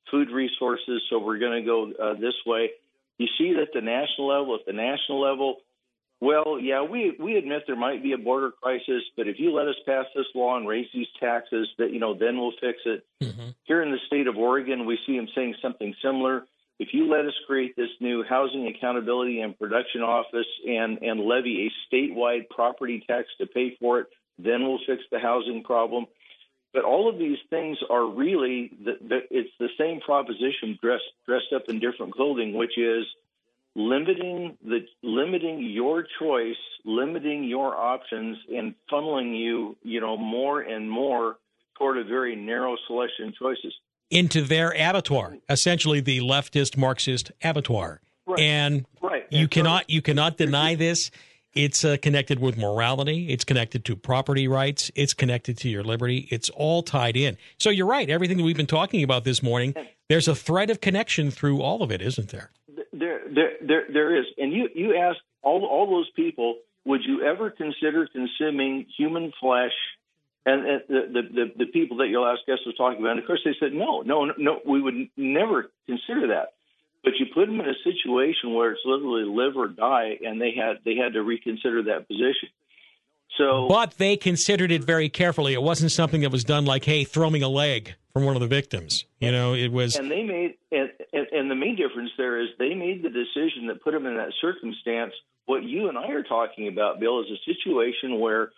[0.09, 2.71] food resources, so we're going to go uh, this way.
[3.19, 5.57] You see that the national level, at the national level,
[6.21, 9.67] well, yeah, we we admit there might be a border crisis, but if you let
[9.67, 13.05] us pass this law and raise these taxes, that you know, then we'll fix it.
[13.21, 13.49] Mm-hmm.
[13.65, 16.45] Here in the state of Oregon, we see them saying something similar.
[16.79, 21.67] If you let us create this new housing accountability and production office and and levy
[21.67, 24.07] a statewide property tax to pay for it,
[24.39, 26.05] then we'll fix the housing problem.
[26.73, 31.53] But all of these things are really the, the, it's the same proposition dressed dressed
[31.53, 33.05] up in different clothing, which is
[33.75, 40.89] limiting the limiting your choice, limiting your options, and funneling you, you know, more and
[40.89, 41.37] more
[41.77, 43.73] toward a very narrow selection of choices.
[44.09, 48.01] Into their abattoir, essentially the leftist Marxist abattoir.
[48.25, 48.39] Right.
[48.39, 49.25] And Right.
[49.29, 51.11] you And so- cannot you cannot deny this.
[51.53, 53.29] It's uh, connected with morality.
[53.29, 54.91] It's connected to property rights.
[54.93, 56.27] It's connected to your liberty.
[56.29, 57.37] It's all tied in.
[57.59, 58.09] So you're right.
[58.09, 59.73] Everything that we've been talking about this morning,
[60.09, 62.51] there's a thread of connection through all of it, isn't there?
[62.99, 64.25] There, there, there, is.
[64.37, 69.73] And you, you asked all, all those people, would you ever consider consuming human flesh?
[70.45, 73.19] And, and the, the, the, the people that your last guest was talking about, and
[73.19, 76.53] of course, they said, no, no, no, we would never consider that.
[77.03, 80.53] But you put them in a situation where it's literally live or die, and they
[80.57, 82.49] had they had to reconsider that position.
[83.37, 85.53] So, But they considered it very carefully.
[85.53, 88.41] It wasn't something that was done like, hey, throw me a leg from one of
[88.41, 89.03] the victims.
[89.19, 89.97] You know, it was.
[89.97, 93.67] and they made and, and and the main difference there is they made the decision
[93.67, 95.13] that put them in that circumstance
[95.47, 98.51] what you and i are talking about bill is a situation where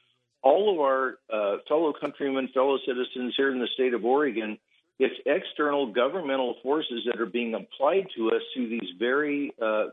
[0.44, 4.58] all of our uh, fellow countrymen fellow citizens here in the state of oregon
[5.00, 9.88] it's external governmental forces that are being applied to us through these very uh,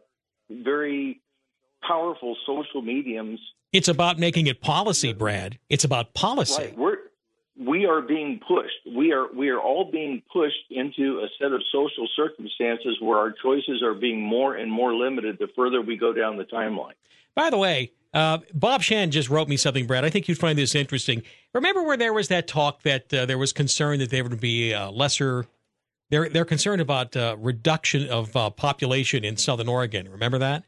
[0.51, 1.21] very
[1.83, 3.41] powerful social mediums
[3.73, 5.59] It's about making it policy, Brad.
[5.69, 6.63] It's about policy.
[6.63, 6.79] Right.
[6.79, 6.97] We're
[7.57, 8.97] we are being pushed.
[8.97, 13.33] We are we are all being pushed into a set of social circumstances where our
[13.33, 16.95] choices are being more and more limited the further we go down the timeline.
[17.35, 20.05] By the way, uh, Bob Shan just wrote me something, Brad.
[20.05, 21.23] I think you'd find this interesting.
[21.53, 24.75] Remember where there was that talk that uh, there was concern that there would be
[24.75, 25.47] uh, lesser.
[26.11, 30.11] They're they're concerned about uh, reduction of uh, population in Southern Oregon.
[30.11, 30.65] Remember that,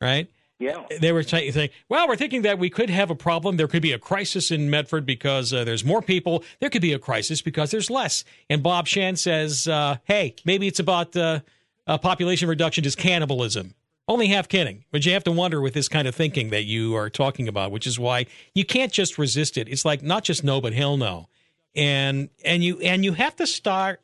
[0.00, 0.28] right?
[0.58, 0.86] Yeah.
[1.00, 3.56] They were saying, well, we're thinking that we could have a problem.
[3.56, 6.42] There could be a crisis in Medford because uh, there's more people.
[6.58, 8.24] There could be a crisis because there's less.
[8.50, 11.40] And Bob Shan says, uh, hey, maybe it's about uh,
[11.86, 13.74] population reduction is cannibalism.
[14.08, 14.84] Only half kidding.
[14.90, 17.70] But you have to wonder with this kind of thinking that you are talking about,
[17.70, 19.68] which is why you can't just resist it.
[19.68, 21.28] It's like not just no, but hell no.
[21.76, 24.00] And and you and you have to start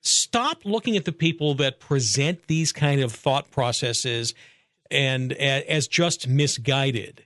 [0.00, 4.32] stop looking at the people that present these kind of thought processes
[4.90, 7.24] and as just misguided.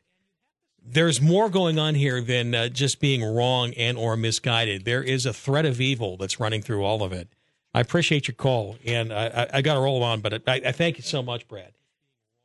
[0.85, 4.85] There's more going on here than uh, just being wrong and or misguided.
[4.85, 7.29] There is a threat of evil that's running through all of it.
[7.73, 10.73] I appreciate your call, and I, I, I got to roll on, but I, I
[10.73, 11.73] thank you so much, Brad.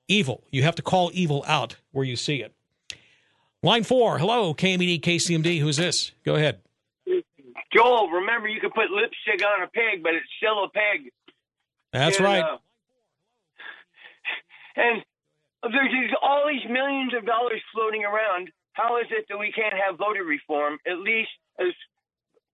[0.07, 0.43] Evil.
[0.51, 2.53] You have to call evil out where you see it.
[3.63, 4.19] Line four.
[4.19, 5.59] Hello, KMED, KCMD.
[5.59, 6.11] Who's this?
[6.23, 6.59] Go ahead.
[7.73, 11.11] Joel, remember you can put lipstick on a pig, but it's still a pig.
[11.91, 12.43] That's And, right.
[12.43, 12.57] uh,
[14.77, 15.03] and
[15.63, 18.49] there's these, all these millions of dollars floating around.
[18.73, 21.73] How is it that we can't have voter reform, at least as,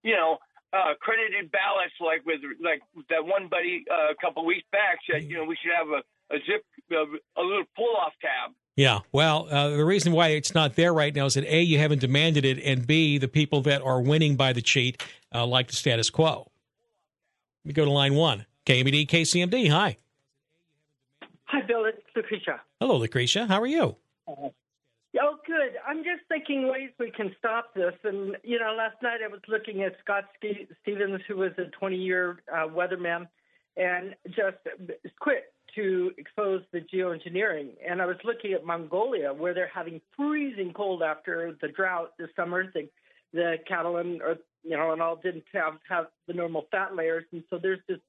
[0.04, 0.38] you know,
[0.72, 5.24] uh, credited ballots like with like that one buddy uh, a couple weeks back said,
[5.30, 6.02] you know, we should have a,
[6.34, 8.56] a zip, a, a little pull off tab.
[8.76, 9.00] Yeah.
[9.12, 12.00] Well, uh, the reason why it's not there right now is that A, you haven't
[12.00, 15.76] demanded it, and B, the people that are winning by the cheat uh, like the
[15.76, 16.50] status quo.
[17.64, 18.46] Let me go to line one.
[18.66, 19.70] KMED, KCMD.
[19.70, 19.98] Hi.
[21.54, 21.86] Hi, Bill.
[21.86, 22.60] It's Lucretia.
[22.80, 23.46] Hello, Lucretia.
[23.46, 23.96] How are you?
[24.28, 24.52] Oh,
[25.46, 25.74] good.
[25.88, 27.94] I'm just thinking ways we can stop this.
[28.04, 30.24] And, you know, last night I was looking at Scott
[30.82, 33.28] Stevens, who was a 20 year uh, weatherman,
[33.78, 34.58] and just
[35.20, 37.74] quit to expose the geoengineering.
[37.88, 42.30] And I was looking at Mongolia, where they're having freezing cold after the drought this
[42.36, 42.66] summer.
[42.74, 42.90] The,
[43.32, 47.26] the cattle and, or, you know, and all didn't have, have the normal fat layers.
[47.32, 48.02] And so there's just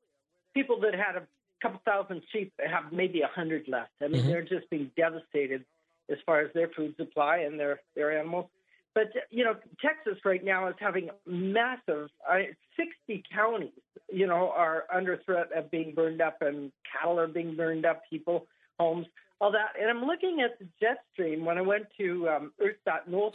[0.55, 1.27] people that had a
[1.65, 3.91] couple thousand sheep have maybe a hundred left.
[4.03, 4.27] I mean, Mhm.
[4.29, 5.65] they're just being devastated
[6.11, 8.51] as far as their food supply and their their animals.
[8.95, 12.11] But you know, Texas right now is having massive.
[12.29, 12.41] Uh,
[12.77, 13.71] Sixty counties,
[14.13, 18.03] you know, are under threat of being burned up, and cattle are being burned up,
[18.11, 18.47] people,
[18.81, 19.07] homes,
[19.41, 19.75] all that.
[19.81, 22.53] And I'm looking at the jet stream when I went to um,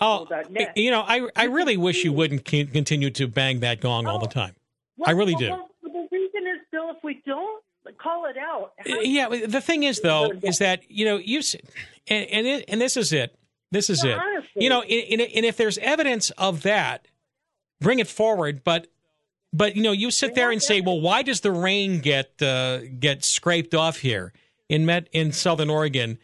[0.02, 0.28] Oh,
[0.76, 4.28] you know, I I really wish you wouldn't continue to bang that gong all the
[4.28, 4.56] time.
[5.06, 5.50] I really do.
[5.50, 7.64] Well, the reason is, Bill, if we don't
[7.98, 11.42] call it out, how- Yeah, the thing is though, is that you know you
[12.08, 13.36] and and, it, and this is it.
[13.72, 14.18] This is Yeah, it.
[14.20, 14.64] honestly.
[14.64, 17.08] You know, and, and and if there's evidence of that,
[17.82, 18.64] bring it forward.
[18.64, 18.88] But
[19.54, 22.80] but you know, you sit there and say, well, why does the rain get uh,
[23.00, 24.34] get scraped off here
[24.68, 26.18] in Met in Southern Oregon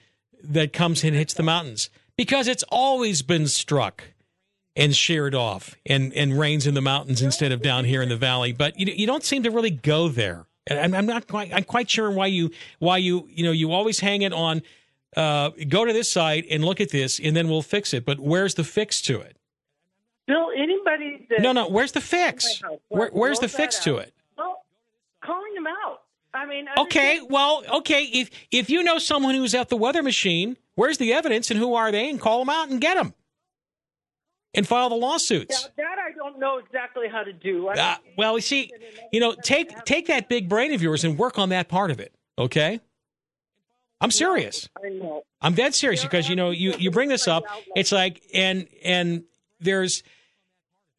[0.43, 1.89] that comes and hits the mountains?
[2.17, 4.03] Because it's always been struck
[4.75, 8.17] and sheared off and, and rains in the mountains instead of down here in the
[8.17, 8.51] valley.
[8.53, 10.45] But you, you don't seem to really go there.
[10.67, 13.71] And I'm, I'm not quite I'm quite sure why you why you you know you
[13.71, 14.61] always hang it on
[15.15, 18.05] uh, go to this site and look at this and then we'll fix it.
[18.05, 19.37] But where's the fix to it?
[20.27, 21.67] Bill, anybody that No, no.
[21.67, 22.61] Where's the fix?
[22.89, 24.13] Where, where's the fix to it?
[24.37, 24.63] Well,
[25.21, 26.01] calling them out.
[26.33, 28.03] I mean, Okay, well, okay.
[28.03, 31.75] If if you know someone who's at the weather machine, where's the evidence and who
[31.75, 32.09] are they?
[32.09, 33.13] And call them out and get them,
[34.53, 35.63] and file the lawsuits.
[35.63, 35.97] Now, that
[36.29, 37.67] don't know exactly how to do.
[37.67, 38.71] Uh, well, you see,
[39.11, 41.99] you know, take take that big brain of yours and work on that part of
[41.99, 42.13] it.
[42.37, 42.79] Okay,
[44.01, 44.69] I'm serious.
[44.83, 45.23] I know.
[45.41, 47.43] I'm dead serious because you know you you bring this up.
[47.75, 49.23] It's like and and
[49.59, 50.03] there's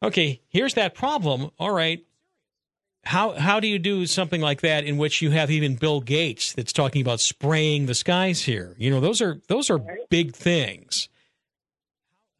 [0.01, 0.41] okay.
[0.49, 1.51] Here's that problem.
[1.59, 2.03] All right.
[3.03, 6.53] How how do you do something like that in which you have even Bill Gates
[6.53, 8.75] that's talking about spraying the skies here?
[8.77, 11.07] You know, those are those are big things.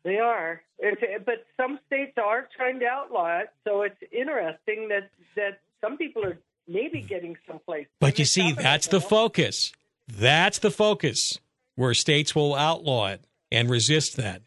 [0.03, 3.49] They are, it's, but some states are trying to outlaw it.
[3.63, 6.37] So it's interesting that that some people are
[6.67, 7.87] maybe getting someplace.
[7.99, 9.71] But you see, that's the focus.
[10.07, 11.39] That's the focus
[11.75, 14.41] where states will outlaw it and resist that.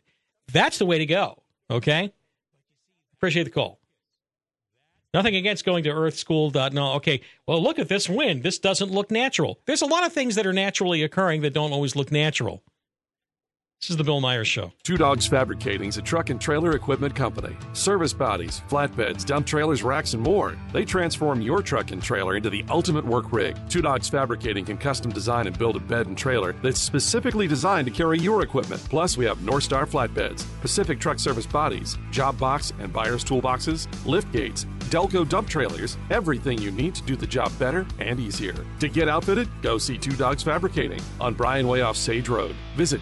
[0.52, 1.42] That's the way to go.
[1.70, 2.12] Okay?
[3.14, 3.78] Appreciate the call.
[5.12, 6.92] Nothing against going to earthschool.no.
[6.94, 8.42] Okay, well, look at this wind.
[8.42, 9.58] This doesn't look natural.
[9.66, 12.62] There's a lot of things that are naturally occurring that don't always look natural.
[13.80, 14.74] This is the Bill Myers Show.
[14.82, 17.56] Two Dogs Fabricating is a truck and trailer equipment company.
[17.72, 20.54] Service bodies, flatbeds, dump trailers, racks, and more.
[20.70, 23.56] They transform your truck and trailer into the ultimate work rig.
[23.70, 27.86] Two Dogs Fabricating can custom design and build a bed and trailer that's specifically designed
[27.86, 28.86] to carry your equipment.
[28.90, 33.88] Plus, we have North Star flatbeds, Pacific Truck Service bodies, job box and buyer's toolboxes,
[34.04, 38.54] lift gates, Delco dump trailers, everything you need to do the job better and easier.
[38.80, 42.56] To get outfitted, go see Two Dogs Fabricating on Bryan Way off Sage Road.
[42.76, 43.00] Visit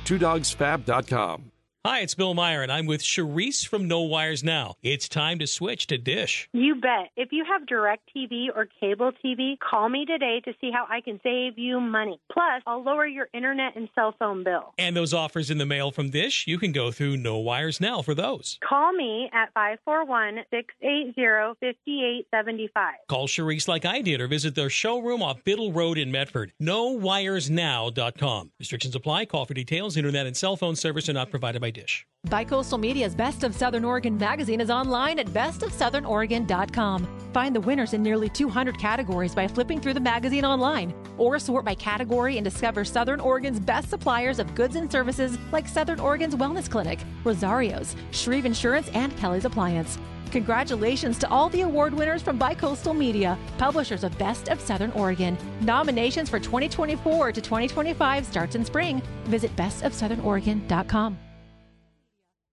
[0.76, 1.58] twodogsfab.com.
[1.87, 4.75] Hi, it's Bill Meyer, and I'm with Charisse from No Wires Now.
[4.83, 6.49] It's time to switch to Dish.
[6.53, 7.11] You bet.
[7.17, 11.01] If you have direct TV or cable TV, call me today to see how I
[11.01, 12.19] can save you money.
[12.33, 14.75] Plus, I'll lower your internet and cell phone bill.
[14.77, 18.03] And those offers in the mail from Dish, you can go through No Wires Now
[18.03, 18.59] for those.
[18.69, 21.12] Call me at 541 680
[21.61, 22.95] 5875.
[23.09, 26.53] Call Charisse like I did or visit their showroom off Biddle Road in Medford.
[26.61, 28.51] NoWiresNow.com.
[28.59, 29.27] Restrictions apply.
[29.27, 29.97] Call for details.
[29.97, 32.07] Internet and cell phone service are not provided by Dish.
[32.26, 37.31] Bicoastal Media's Best of Southern Oregon magazine is online at bestofsouthernoregon.com.
[37.33, 41.64] Find the winners in nearly 200 categories by flipping through the magazine online or sort
[41.64, 46.35] by category and discover Southern Oregon's best suppliers of goods and services like Southern Oregon's
[46.35, 49.98] Wellness Clinic, Rosario's, Shreve Insurance, and Kelly's Appliance.
[50.33, 55.38] Congratulations to all the award winners from Bicoastal Media, publishers of Best of Southern Oregon.
[55.61, 59.00] Nominations for 2024 to 2025 starts in spring.
[59.24, 61.18] Visit bestofsouthernoregon.com.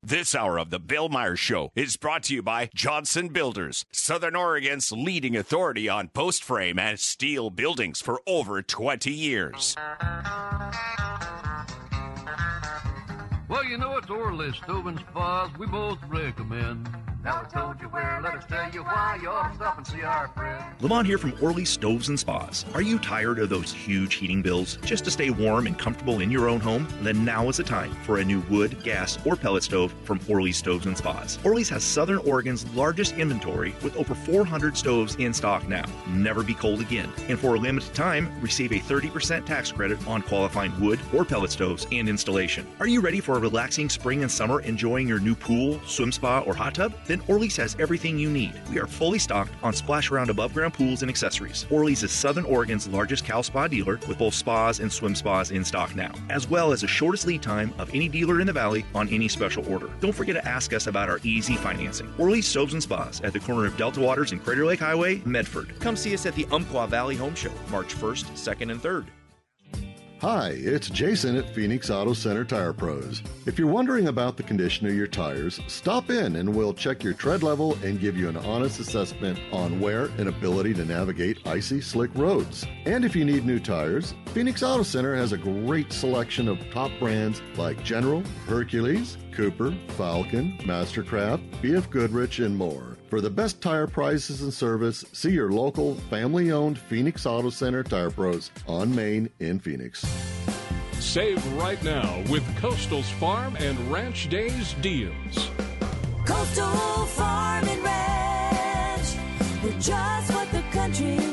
[0.07, 4.35] This hour of the Bill Myers Show is brought to you by Johnson Builders, Southern
[4.35, 9.75] Oregon's leading authority on post frame and steel buildings for over 20 years.
[13.47, 16.89] Well, you know it's Orly Stove and Spas we both recommend.
[17.25, 19.17] Now we told you where, let us tell you why.
[19.19, 20.63] You ought to stop and see our friend.
[20.79, 22.65] Lamont here from Orly Stoves and Spas.
[22.75, 26.29] Are you tired of those huge heating bills just to stay warm and comfortable in
[26.29, 26.87] your own home?
[27.01, 30.51] Then now is the time for a new wood, gas, or pellet stove from Orly
[30.51, 31.39] Stoves and Spas.
[31.43, 35.85] Orly's has Southern Oregon's largest inventory with over 400 stoves in stock now.
[36.07, 37.11] Never be cold again.
[37.27, 41.49] And for a limited time, receive a 30% tax credit on qualifying wood or pellet
[41.49, 42.67] stoves and installation.
[42.79, 46.41] Are you ready for a relaxing spring and summer enjoying your new pool, swim spa,
[46.41, 46.93] or hot tub?
[47.05, 48.53] Then Orly's has everything you need.
[48.69, 51.65] We are fully stocked on splash around above ground pools and accessories.
[51.69, 55.63] Orly's is Southern Oregon's largest Cal Spa dealer with both spas and swim spas in
[55.63, 58.85] stock now, as well as the shortest lead time of any dealer in the valley
[58.93, 59.89] on any special order.
[59.99, 62.13] Don't forget to ask us about our easy financing.
[62.17, 65.79] Orly's Stoves and Spas at the corner of Delta Waters and Crater Lake Highway, Medford.
[65.79, 69.05] Come see us at the Umpqua Valley Home Show, March 1st, 2nd, and 3rd.
[70.27, 73.21] Hi, it's Jason at Phoenix Auto Center Tire Pros.
[73.45, 77.13] If you're wondering about the condition of your tires, stop in and we'll check your
[77.13, 81.79] tread level and give you an honest assessment on wear and ability to navigate icy,
[81.79, 82.65] slick roads.
[82.87, 86.89] And if you need new tires, Phoenix Auto Center has a great selection of top
[86.97, 92.94] brands like General, Hercules, Cooper, Falcon, Mastercraft, BF Goodrich, and more.
[93.09, 97.83] For the best tire prices and service, see your local family owned Phoenix Auto Center
[97.83, 100.05] Tire Pros on Main in Phoenix.
[100.99, 105.49] Save right now with Coastal's Farm and Ranch Days deals.
[106.25, 109.15] Coastal Farm and Ranch.
[109.63, 111.24] We're just what the country needs.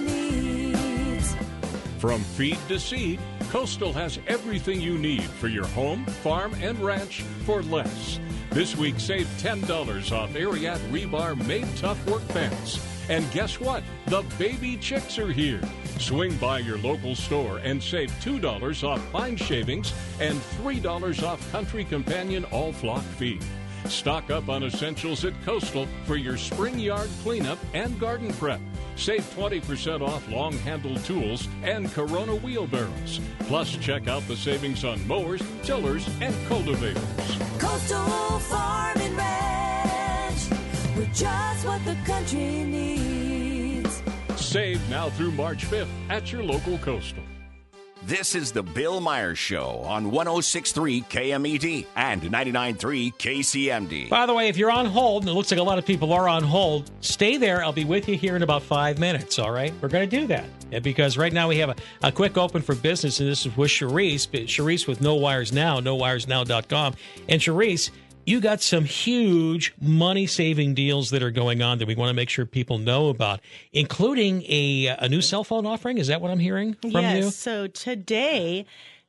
[2.02, 7.22] From feed to seed, Coastal has everything you need for your home, farm, and ranch
[7.46, 8.18] for less.
[8.50, 12.80] This week, save $10 off Ariat Rebar Made Tough Workbench.
[13.08, 13.84] And guess what?
[14.06, 15.60] The baby chicks are here.
[16.00, 21.84] Swing by your local store and save $2 off pine shavings and $3 off Country
[21.84, 23.44] Companion All Flock Feed.
[23.84, 28.60] Stock up on essentials at Coastal for your spring yard cleanup and garden prep.
[28.96, 33.20] Save 20% off long handled tools and Corona wheelbarrows.
[33.40, 37.02] Plus, check out the savings on mowers, tillers, and cultivators.
[37.58, 40.40] Coastal Farm and Ranch.
[40.96, 44.02] We're just what the country needs.
[44.36, 47.22] Save now through March 5th at your local Coastal.
[48.04, 54.08] This is the Bill Myers Show on 1063 KMED and 99.3 KCMD.
[54.10, 56.12] By the way, if you're on hold, and it looks like a lot of people
[56.12, 57.62] are on hold, stay there.
[57.62, 59.72] I'll be with you here in about five minutes, all right?
[59.80, 60.44] We're going to do that.
[60.72, 63.56] Yeah, Because right now we have a, a quick open for business, and this is
[63.56, 64.26] with Charisse.
[64.30, 66.94] but Charisse with No Wires Now, nowiresnow.com.
[67.28, 67.90] And Charisse,
[68.24, 72.14] you got some huge money saving deals that are going on that we want to
[72.14, 73.40] make sure people know about,
[73.72, 75.98] including a, a new cell phone offering.
[75.98, 77.16] Is that what I'm hearing from yes.
[77.24, 77.30] you?
[77.30, 78.66] So today,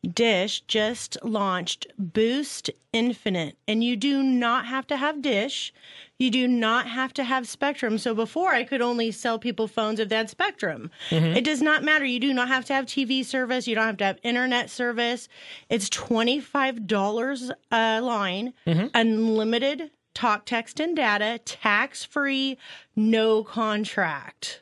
[0.07, 5.73] Dish just launched Boost Infinite, and you do not have to have Dish.
[6.23, 7.97] You do not have to have Spectrum.
[7.97, 10.89] So before, I could only sell people phones if they had Spectrum.
[11.09, 11.35] Mhm.
[11.35, 12.05] It does not matter.
[12.05, 13.67] You do not have to have TV service.
[13.67, 15.27] You don't have to have internet service.
[15.67, 18.87] It's twenty five dollars a line, Mm-hmm.
[18.93, 22.57] unlimited talk, text, and data, tax free,
[22.95, 24.61] no contract.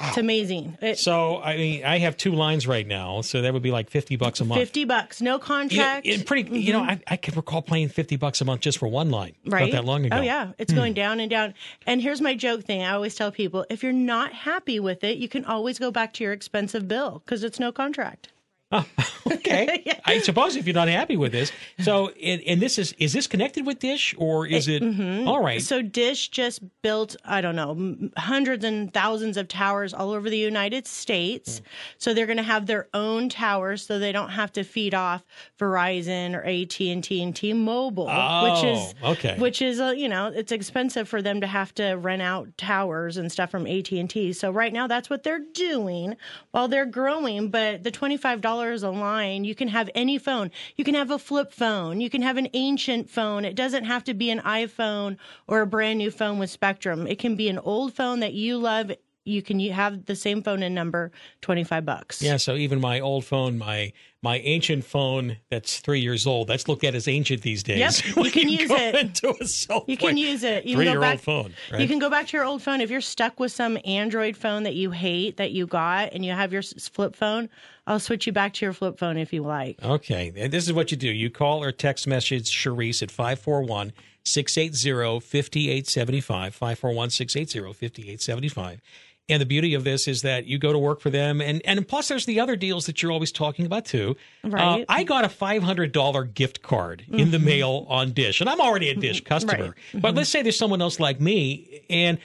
[0.00, 0.76] It's amazing.
[0.82, 3.88] It, So, I mean, I have two lines right now, so that would be like
[3.90, 4.60] 50 bucks a month.
[4.60, 6.26] 50 bucks, no You know, contract.
[6.26, 6.80] pretty, you know.
[6.82, 9.34] I, I can recall paying 50 bucks a month just for one line.
[9.46, 9.60] right?
[9.60, 10.16] Not that long ago.
[10.16, 10.78] Oh yeah, it's Hmm.
[10.78, 11.54] going down and down.
[11.86, 15.18] And here's my joke thing: I always tell people, if you're not happy with it,
[15.18, 18.30] you can always go back to your expensive bill because it's no contract.
[19.26, 19.82] Okay.
[20.04, 21.50] I suppose if you're not happy with this.
[21.80, 24.82] So, and, and this is, is this connected with Dish or is it?
[24.82, 25.26] Mhm.
[25.26, 25.62] All right.
[25.62, 30.36] So Dish just built, I don't know, hundreds and thousands of towers all over the
[30.36, 31.58] United States.
[31.60, 31.64] Hmm.
[31.98, 35.24] So they're going to have their own towers, so they don't have to feed off
[35.58, 39.36] Verizon or AT and T and T-Mobile, which is Oh, okay.
[39.38, 43.16] which is uh, you know it's expensive for them to have to rent out towers
[43.16, 44.32] and stuff from AT and T.
[44.34, 46.16] So right now that's what they're doing
[46.50, 47.48] while they're growing.
[47.48, 48.16] But the twenty
[48.54, 50.50] dollars a line, you can have any phone.
[50.76, 52.00] You can have a flip phone.
[52.00, 53.44] You can have an ancient phone.
[53.44, 55.16] It doesn't have to be an iPhone
[55.48, 57.06] or a brand new phone with Spectrum.
[57.06, 58.92] It can be an old phone that you love.
[59.24, 62.22] You can have the same phone and number, twenty five bucks.
[62.22, 63.92] Yeah, so even my old phone, my
[64.24, 68.02] my ancient phone that's three years old, that's looked at as ancient these days.
[68.06, 68.94] Yep, you can use it.
[68.94, 70.64] Into a cell You can use it.
[70.64, 71.20] You can go Three-year-old back.
[71.20, 71.54] phone.
[71.70, 71.82] Right?
[71.82, 74.62] You can go back to your old phone if you're stuck with some Android phone
[74.62, 77.50] that you hate that you got, and you have your flip phone.
[77.86, 79.78] I'll switch you back to your flip phone if you like.
[79.84, 80.32] Okay.
[80.34, 81.08] And this is what you do.
[81.08, 83.92] You call or text message Charisse at 541
[84.24, 86.54] 680 5875.
[86.54, 88.80] 541 680 5875.
[89.28, 91.40] And the beauty of this is that you go to work for them.
[91.40, 94.16] And, and plus, there's the other deals that you're always talking about, too.
[94.42, 94.82] Right.
[94.82, 97.44] Uh, I got a $500 gift card in the Mhm.
[97.44, 99.74] mail on Dish, and I'm already a Dish customer.
[99.94, 100.02] Right.
[100.02, 100.16] But Mhm.
[100.18, 102.18] let's say there's someone else like me, and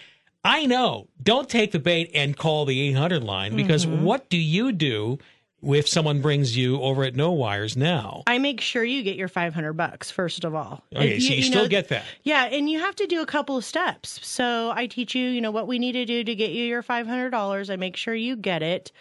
[0.43, 4.01] I know, don't take the bait and call the 800 line because Mhm.
[4.01, 5.19] what do you do
[5.63, 8.23] if someone brings you over at No Wires now?
[8.27, 10.83] I make sure you get your 500 bucks first of all.
[10.95, 12.03] Okay, If so you, still know- get that.
[12.23, 14.19] Yeah, and you have to do a couple of steps.
[14.25, 16.83] So I teach you, you know, what we need to do to get you your
[16.83, 17.69] $500.
[17.69, 18.91] I make sure you get it.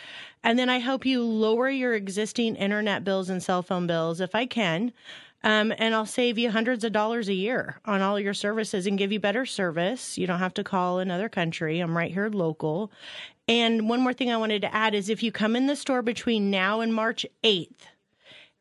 [0.42, 4.34] And then I help you lower your existing internet bills and cell phone bills if
[4.34, 4.92] I can.
[5.44, 8.98] Um, and I'll save you hundreds of dollars a year on all your services and
[8.98, 10.18] give you better service.
[10.18, 11.78] You don't have to call another country.
[11.78, 12.90] I'm right here local.
[13.49, 16.03] And one more thing I wanted to add is if you come in the store
[16.03, 17.86] between now and March 8th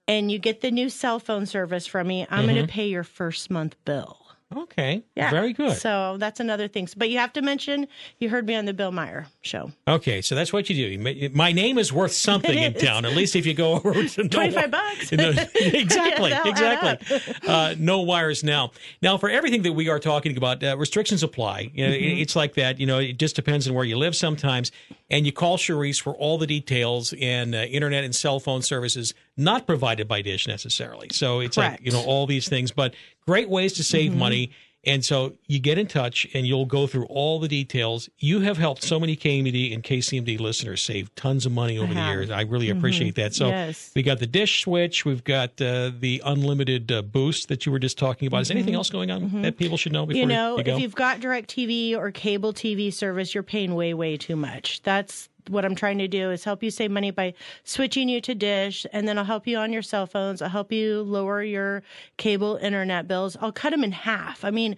[0.07, 2.61] and you get the new cell phone service from me, I'm going Mhm.
[2.67, 4.26] to pay your first month bill.
[4.55, 5.03] Okay.
[5.15, 5.29] Yeah.
[5.29, 5.75] Very good.
[5.75, 6.87] So that's another thing.
[6.95, 7.85] But you have to mention
[8.19, 9.71] you heard me on the Bill Meyer show.
[9.87, 11.29] Okay, so that's what you do.
[11.33, 13.03] My name is worth something in town.
[13.05, 15.11] At least if you go over to no 25 bucks.
[15.17, 17.19] No, exactly, exactly.
[17.45, 18.71] Uh, no wires now.
[19.01, 21.71] Now, for everything that we are talking about, uh, restrictions apply.
[21.73, 22.21] You know, Mhm.
[22.21, 22.79] It's like that.
[22.79, 24.71] You know, it just depends on where you live sometimes.
[25.09, 29.13] And you call Charisse for all the details in uh, internet and cell phone services
[29.37, 31.07] not provided by Dish necessarily.
[31.13, 32.93] So it's like you know all these things, but
[33.25, 34.15] great ways to save Mhm.
[34.17, 34.51] money.
[34.86, 38.09] And so you get in touch and you'll go through all the details.
[38.19, 41.99] You have helped so many KMD and KCMD listeners save tons of money over the
[41.99, 42.30] years.
[42.30, 42.78] I really Mhm.
[42.78, 43.34] appreciate that.
[43.36, 43.91] So Yes.
[43.95, 45.03] we got the dish switch.
[45.03, 48.43] We've got uh, the unlimited uh, boost that you were just talking about.
[48.43, 48.78] Is anything Mhm.
[48.78, 49.41] else going on Mhm.
[49.41, 50.75] that people should know before you know, you go?
[50.75, 54.82] if you've got direct TV or cable TV service, you're paying way, way too much.
[54.84, 57.33] That's what I'm trying to do is help you save money by
[57.63, 60.41] switching you to Dish, and then I'll help you on your cell phones.
[60.41, 61.83] I'll help you lower your
[62.17, 63.37] cable internet bills.
[63.41, 64.43] I'll cut them in half.
[64.43, 64.77] I mean,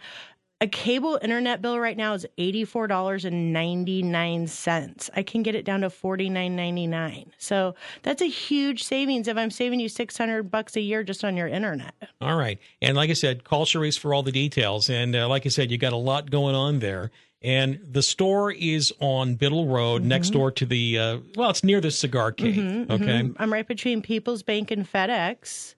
[0.61, 5.09] a cable internet bill right now is eighty-four dollars and ninety-nine cents.
[5.15, 7.32] I can get it down to forty-nine ninety-nine.
[7.38, 11.24] So that's a huge savings if I'm saving you six hundred bucks a year just
[11.24, 11.93] on your internet.
[12.20, 12.59] All right.
[12.82, 14.89] And like I said, call Charisse for all the details.
[14.89, 17.09] And uh, like I said, you got a lot going on there.
[17.42, 21.80] And the store is on Biddle Road, next door to the, uh, well, it's near
[21.80, 22.56] the cigar cave.
[22.56, 23.06] Mhm, okay.
[23.22, 23.36] mhm.
[23.40, 25.76] I'm right between People's Bank and FedEx.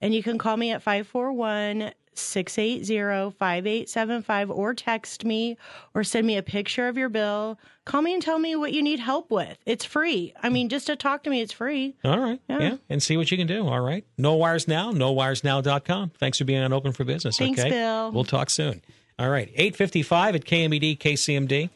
[0.00, 5.56] And you can call me at 541 680 5875 or text me
[5.94, 7.58] or send me a picture of your bill.
[7.84, 9.56] Call me and tell me what you need help with.
[9.66, 10.34] It's free.
[10.42, 11.94] I mean, just to talk to me, it's free.
[12.04, 12.40] All right.
[12.48, 12.58] Yeah.
[12.60, 12.76] Yeah.
[12.88, 13.66] And see what you can do.
[13.68, 14.04] All right.
[14.18, 16.10] No wires now, no wires nowiresnow.com.
[16.18, 17.38] Thanks for being on Open for Business.
[17.38, 17.70] Thanks, okay.
[17.70, 18.10] Bill.
[18.10, 18.82] We'll talk soon.
[19.18, 19.50] All right.
[19.54, 21.70] 855 at KMED, KCMD.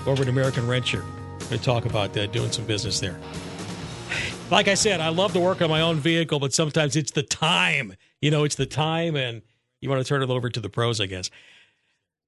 [0.05, 1.03] over at American Renter.
[1.49, 3.19] to talk about uh, doing some business there.
[4.51, 7.23] Like I said, I love to work on my own vehicle, but sometimes it's the
[7.23, 7.95] time.
[8.21, 9.41] You know, it's the time, and
[9.81, 11.31] you want to turn it over to the pros, I guess.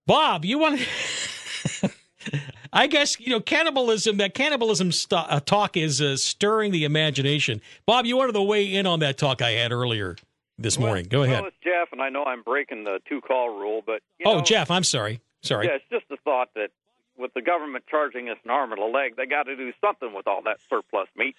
[0.08, 1.90] Bob, you want to.
[2.72, 4.18] I guess you know cannibalism.
[4.18, 7.62] That cannibalism st- uh, talk is uh, stirring the imagination.
[7.86, 10.16] Bob, you wanted to weigh in on that talk I had earlier
[10.58, 11.06] this morning.
[11.10, 11.42] Go ahead.
[11.42, 14.42] Well, it's Jeff, and I know I'm breaking the two call rule, but oh, know,
[14.42, 15.22] Jeff, I'm sorry.
[15.42, 15.68] Sorry.
[15.68, 16.70] Yeah, it's just the thought that
[17.18, 20.14] with the government charging us an arm and a leg, they got to do something
[20.14, 21.36] with all that surplus meat.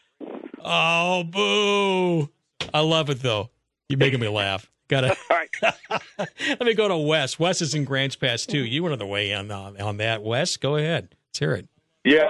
[0.65, 2.31] Oh, boo!
[2.75, 3.51] I love it though.
[3.89, 4.71] You're making me laugh.
[4.89, 5.01] Got
[5.61, 5.75] to.
[6.19, 7.39] Let me go to Wes.
[7.39, 8.65] Wes is in Grants Pass too.
[8.65, 10.57] You wanted to weigh in on, on that, Wes?
[10.57, 11.15] Go ahead.
[11.31, 11.69] Let's hear it.
[12.05, 12.29] Yeah.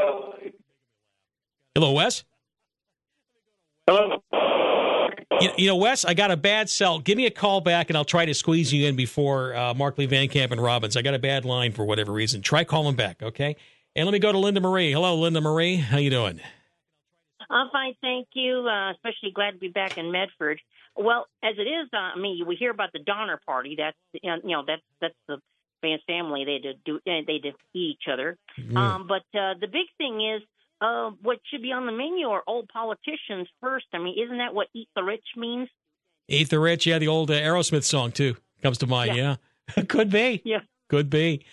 [1.75, 2.25] Hello, Wes.
[3.89, 4.23] Hello.
[5.41, 6.99] You, you know, Wes, I got a bad cell.
[6.99, 10.05] Give me a call back, and I'll try to squeeze you in before uh, Markley,
[10.05, 10.99] Van Camp, and Robbins.
[10.99, 12.43] I got a bad line for whatever reason.
[12.43, 13.57] Try calling back, okay?
[13.97, 14.93] And let me go to Linda Marie.
[14.93, 15.77] Hello, Linda Marie.
[15.77, 16.41] How you doing?
[17.49, 18.69] I'm fine, thank you.
[18.69, 20.61] Uh, especially glad to be back in Medford.
[20.95, 23.77] Well, as it is, uh, I mean, we hear about the Donner Party.
[23.79, 25.39] That's you know that's that's the
[25.83, 26.45] Vance family.
[26.45, 28.39] They to do they defeat each other.
[28.59, 28.77] Mm.
[28.77, 30.43] Um, but uh, the big thing is
[30.81, 33.87] uh, what should be on the menu are old politicians first.
[33.93, 35.69] I mean, isn't that what "eat the rich" means?
[36.31, 36.87] Eat the Rich.
[36.87, 39.17] Yeah, the old uh, Aerosmith song, too, comes to mind.
[39.17, 39.37] Yeah.
[39.89, 40.41] Could be.
[40.45, 40.61] Yeah.
[40.89, 41.45] Could be.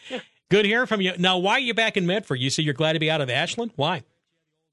[0.49, 1.13] Good hearing from you.
[1.17, 2.39] Now, why are you back in Medford?
[2.39, 3.71] You say you're glad to be out of Ashland?
[3.75, 4.03] Why?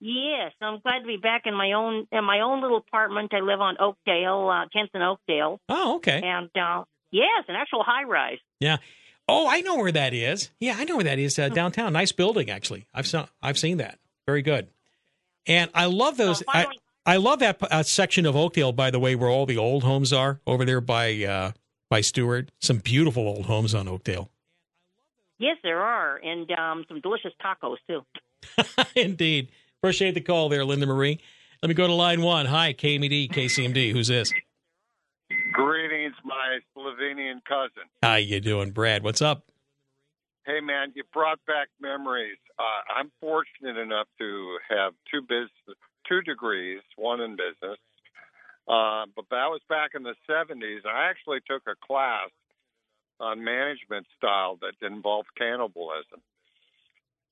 [0.01, 3.33] Yes, I'm glad to be back in my own in my own little apartment.
[3.33, 5.61] I live on Oakdale, uh, Kenton Oakdale.
[5.71, 6.21] Oh, okay.
[6.23, 8.39] And uh, yes, an actual high rise.
[8.61, 8.77] Yeah.
[9.29, 10.51] Oh, I know where that is.
[10.61, 11.39] Yeah, I know where that is.
[11.39, 12.87] Uh, downtown, nice building actually.
[12.93, 13.99] I've saw, I've seen that.
[14.27, 14.69] Very good.
[15.47, 16.43] And I love those.
[16.49, 16.67] I,
[17.07, 20.13] I love that uh, section of Oakdale, by the way, where all the old homes
[20.13, 21.53] are over there by uh,
[21.91, 22.51] by Stewart.
[22.61, 24.31] Some beautiful old homes on Oakdale.
[25.39, 28.05] Yes, there are, and um, some delicious tacos too.
[28.97, 29.51] Indeed.
[29.83, 31.21] Appreciate the call there, Linda Marie.
[31.63, 32.47] Let me go to line one.
[32.47, 33.93] Hi, KMD, KCMD.
[33.93, 34.33] Who's this?
[35.55, 37.87] Greetings, my Slovenian cousin.
[38.03, 39.05] How you doing, Brad?
[39.05, 39.45] What's up?
[40.45, 42.39] Hey, man, you brought back memories.
[42.59, 45.79] Uh, I'm fortunate enough to have two business,
[46.09, 47.79] two degrees, one in business.
[48.67, 50.85] Uh, but that was back in the 70s.
[50.85, 52.31] I actually took a class
[53.21, 56.19] on management style that involved cannibalism,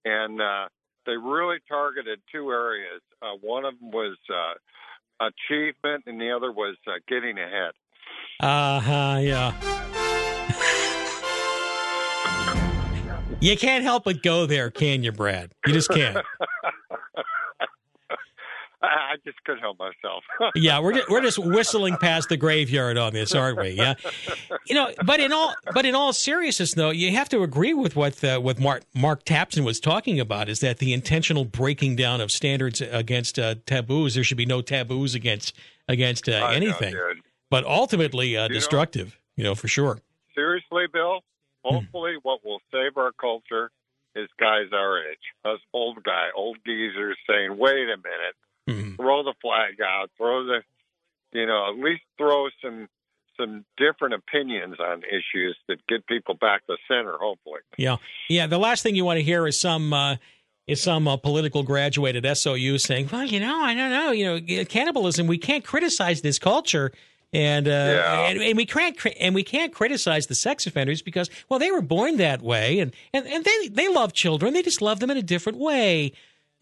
[0.05, 0.69] and uh,
[1.07, 3.03] they really targeted two areas.
[3.21, 7.73] Uh, one of them was uh, achievement, and the other was uh, getting ahead.
[8.41, 9.19] Uh huh.
[9.21, 9.53] Yeah.
[13.41, 15.53] you can't help but go there, can you, Brad?
[15.67, 16.19] You just can't.
[18.83, 20.25] I just couldn't help myself.
[20.55, 23.71] yeah, we're just, we're just whistling past the graveyard on this, aren't we?
[23.71, 23.95] Yeah,
[24.67, 24.91] you know.
[25.05, 28.41] But in all but in all seriousness, though, you have to agree with what uh,
[28.41, 32.81] what Mark Mark Tapson was talking about is that the intentional breaking down of standards
[32.81, 34.15] against uh, taboos.
[34.15, 35.55] There should be no taboos against
[35.89, 37.21] against uh, know, anything, dude.
[37.53, 39.19] But ultimately uh, You know- destructive.
[39.37, 40.01] You know, for sure.
[40.35, 41.21] Seriously, Bill.
[41.65, 41.75] Hmm.
[41.77, 43.71] Hopefully, what will save our culture
[44.17, 48.37] is guys our age, us old guy, old geezers saying, "Wait a minute,
[48.69, 48.95] Mm-hmm.
[48.97, 50.63] throw the flag out, throw the,
[51.33, 52.89] you know, at least throw some
[53.39, 57.15] some different opinions on issues that get people back to center.
[57.19, 57.97] Hopefully, Yeah,
[58.29, 58.47] yeah.
[58.47, 60.17] The last thing you want to hear is some uh,
[60.67, 64.25] is some uh, political graduate at SOU saying, "Well, you know, I don't know, you
[64.59, 65.27] know, cannibalism.
[65.27, 66.93] We can't criticize this culture."
[67.35, 68.27] And, uh, Yeah.
[68.29, 71.81] and and we can't and we can't criticize the sex offenders because well they were
[71.81, 75.17] born that way and, and, and they they love children they just love them in
[75.17, 76.13] a different way.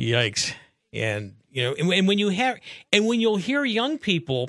[0.01, 0.53] Yikes!
[0.93, 2.59] And you know and, and when you have
[2.93, 4.49] and when you'll hear young people,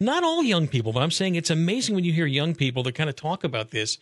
[0.00, 2.96] not all young people, but I'm saying it's amazing when you hear young people that
[2.96, 3.98] kind of talk about this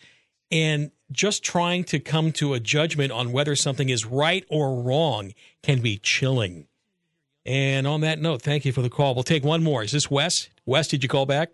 [0.51, 5.35] and just trying to come to a judgment on whether something is right or wrong
[5.63, 6.67] can be chilling.
[7.45, 9.15] And on that note, thank you for the call.
[9.15, 9.83] We'll take one more.
[9.83, 10.49] Is this Wes?
[10.67, 11.51] Wes, did you call back?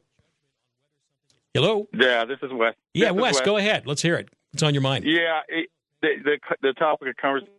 [1.54, 1.86] Hello?
[1.92, 2.74] Yeah, this is Wes.
[2.92, 3.86] Yeah, This is Wes, go ahead.
[3.86, 4.28] Let's hear it.
[4.52, 5.04] What's on your mind?
[5.04, 5.68] Yeah, it,
[6.02, 7.50] the, the the topic of conversation.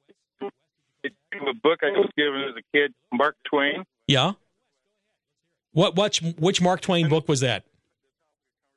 [1.03, 3.83] A book I was given as a kid, Mark Twain.
[4.07, 4.33] Yeah.
[5.73, 7.63] What which which Mark Twain book was that?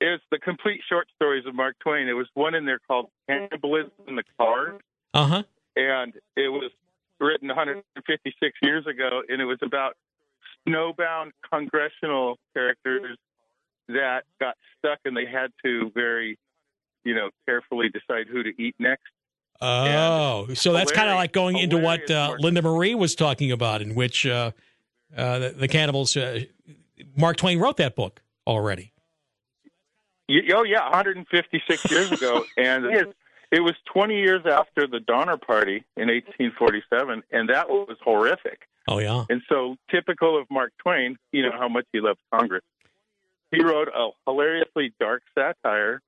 [0.00, 2.08] It's the complete short stories of Mark Twain.
[2.08, 4.80] It was one in there called Cannibalism in the Cars,
[5.14, 5.42] Uh huh.
[5.76, 6.70] and it was
[7.20, 9.96] written 156 years ago, and it was about
[10.68, 13.16] snowbound congressional characters
[13.88, 16.38] that got stuck, and they had to very,
[17.04, 19.08] you know, carefully decide who to eat next.
[19.60, 23.82] Oh, so that's kind of like going into what uh, Linda Marie was talking about,
[23.82, 24.52] in which uh,
[25.16, 26.16] uh, the, the cannibals.
[26.16, 26.44] Uh,
[27.16, 28.92] Mark Twain wrote that book already.
[30.30, 33.16] Oh yeah, 156 years ago, and it,
[33.50, 38.68] it was 20 years after the Donner Party in 1847, and that was horrific.
[38.86, 39.24] Oh yeah.
[39.28, 42.62] And so, typical of Mark Twain, you know how much he loved Congress.
[43.50, 46.00] He wrote a hilariously dark satire.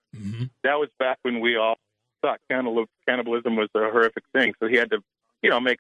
[0.64, 1.76] That was back when we all
[2.22, 4.53] thought cannibal- cannibalism was a horrific thing.
[4.61, 5.03] So he had to,
[5.43, 5.78] you know, make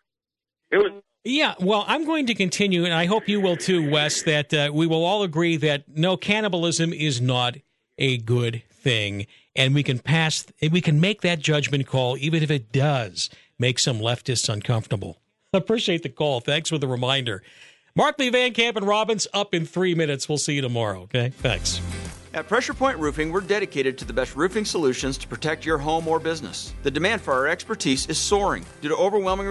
[0.70, 4.22] it was Yeah, well, I'm going to continue, and I hope you will too, Wes,
[4.22, 7.56] that uh, we will all agree that no, cannibalism is not
[7.98, 12.50] a good thing, and we can pass, we can make that judgment call, even if
[12.50, 15.18] it does make some leftists uncomfortable.
[15.52, 16.40] Appreciate the call.
[16.40, 17.42] Thanks for the reminder.
[18.00, 20.26] Markley, Van Camp, and Robbins up in three minutes.
[20.26, 21.02] We'll see you tomorrow.
[21.02, 21.82] Okay, thanks.
[22.32, 26.08] At Pressure Point Roofing, we're dedicated to the best roofing solutions to protect your home
[26.08, 26.72] or business.
[26.82, 29.48] The demand for our expertise is soaring due to overwhelming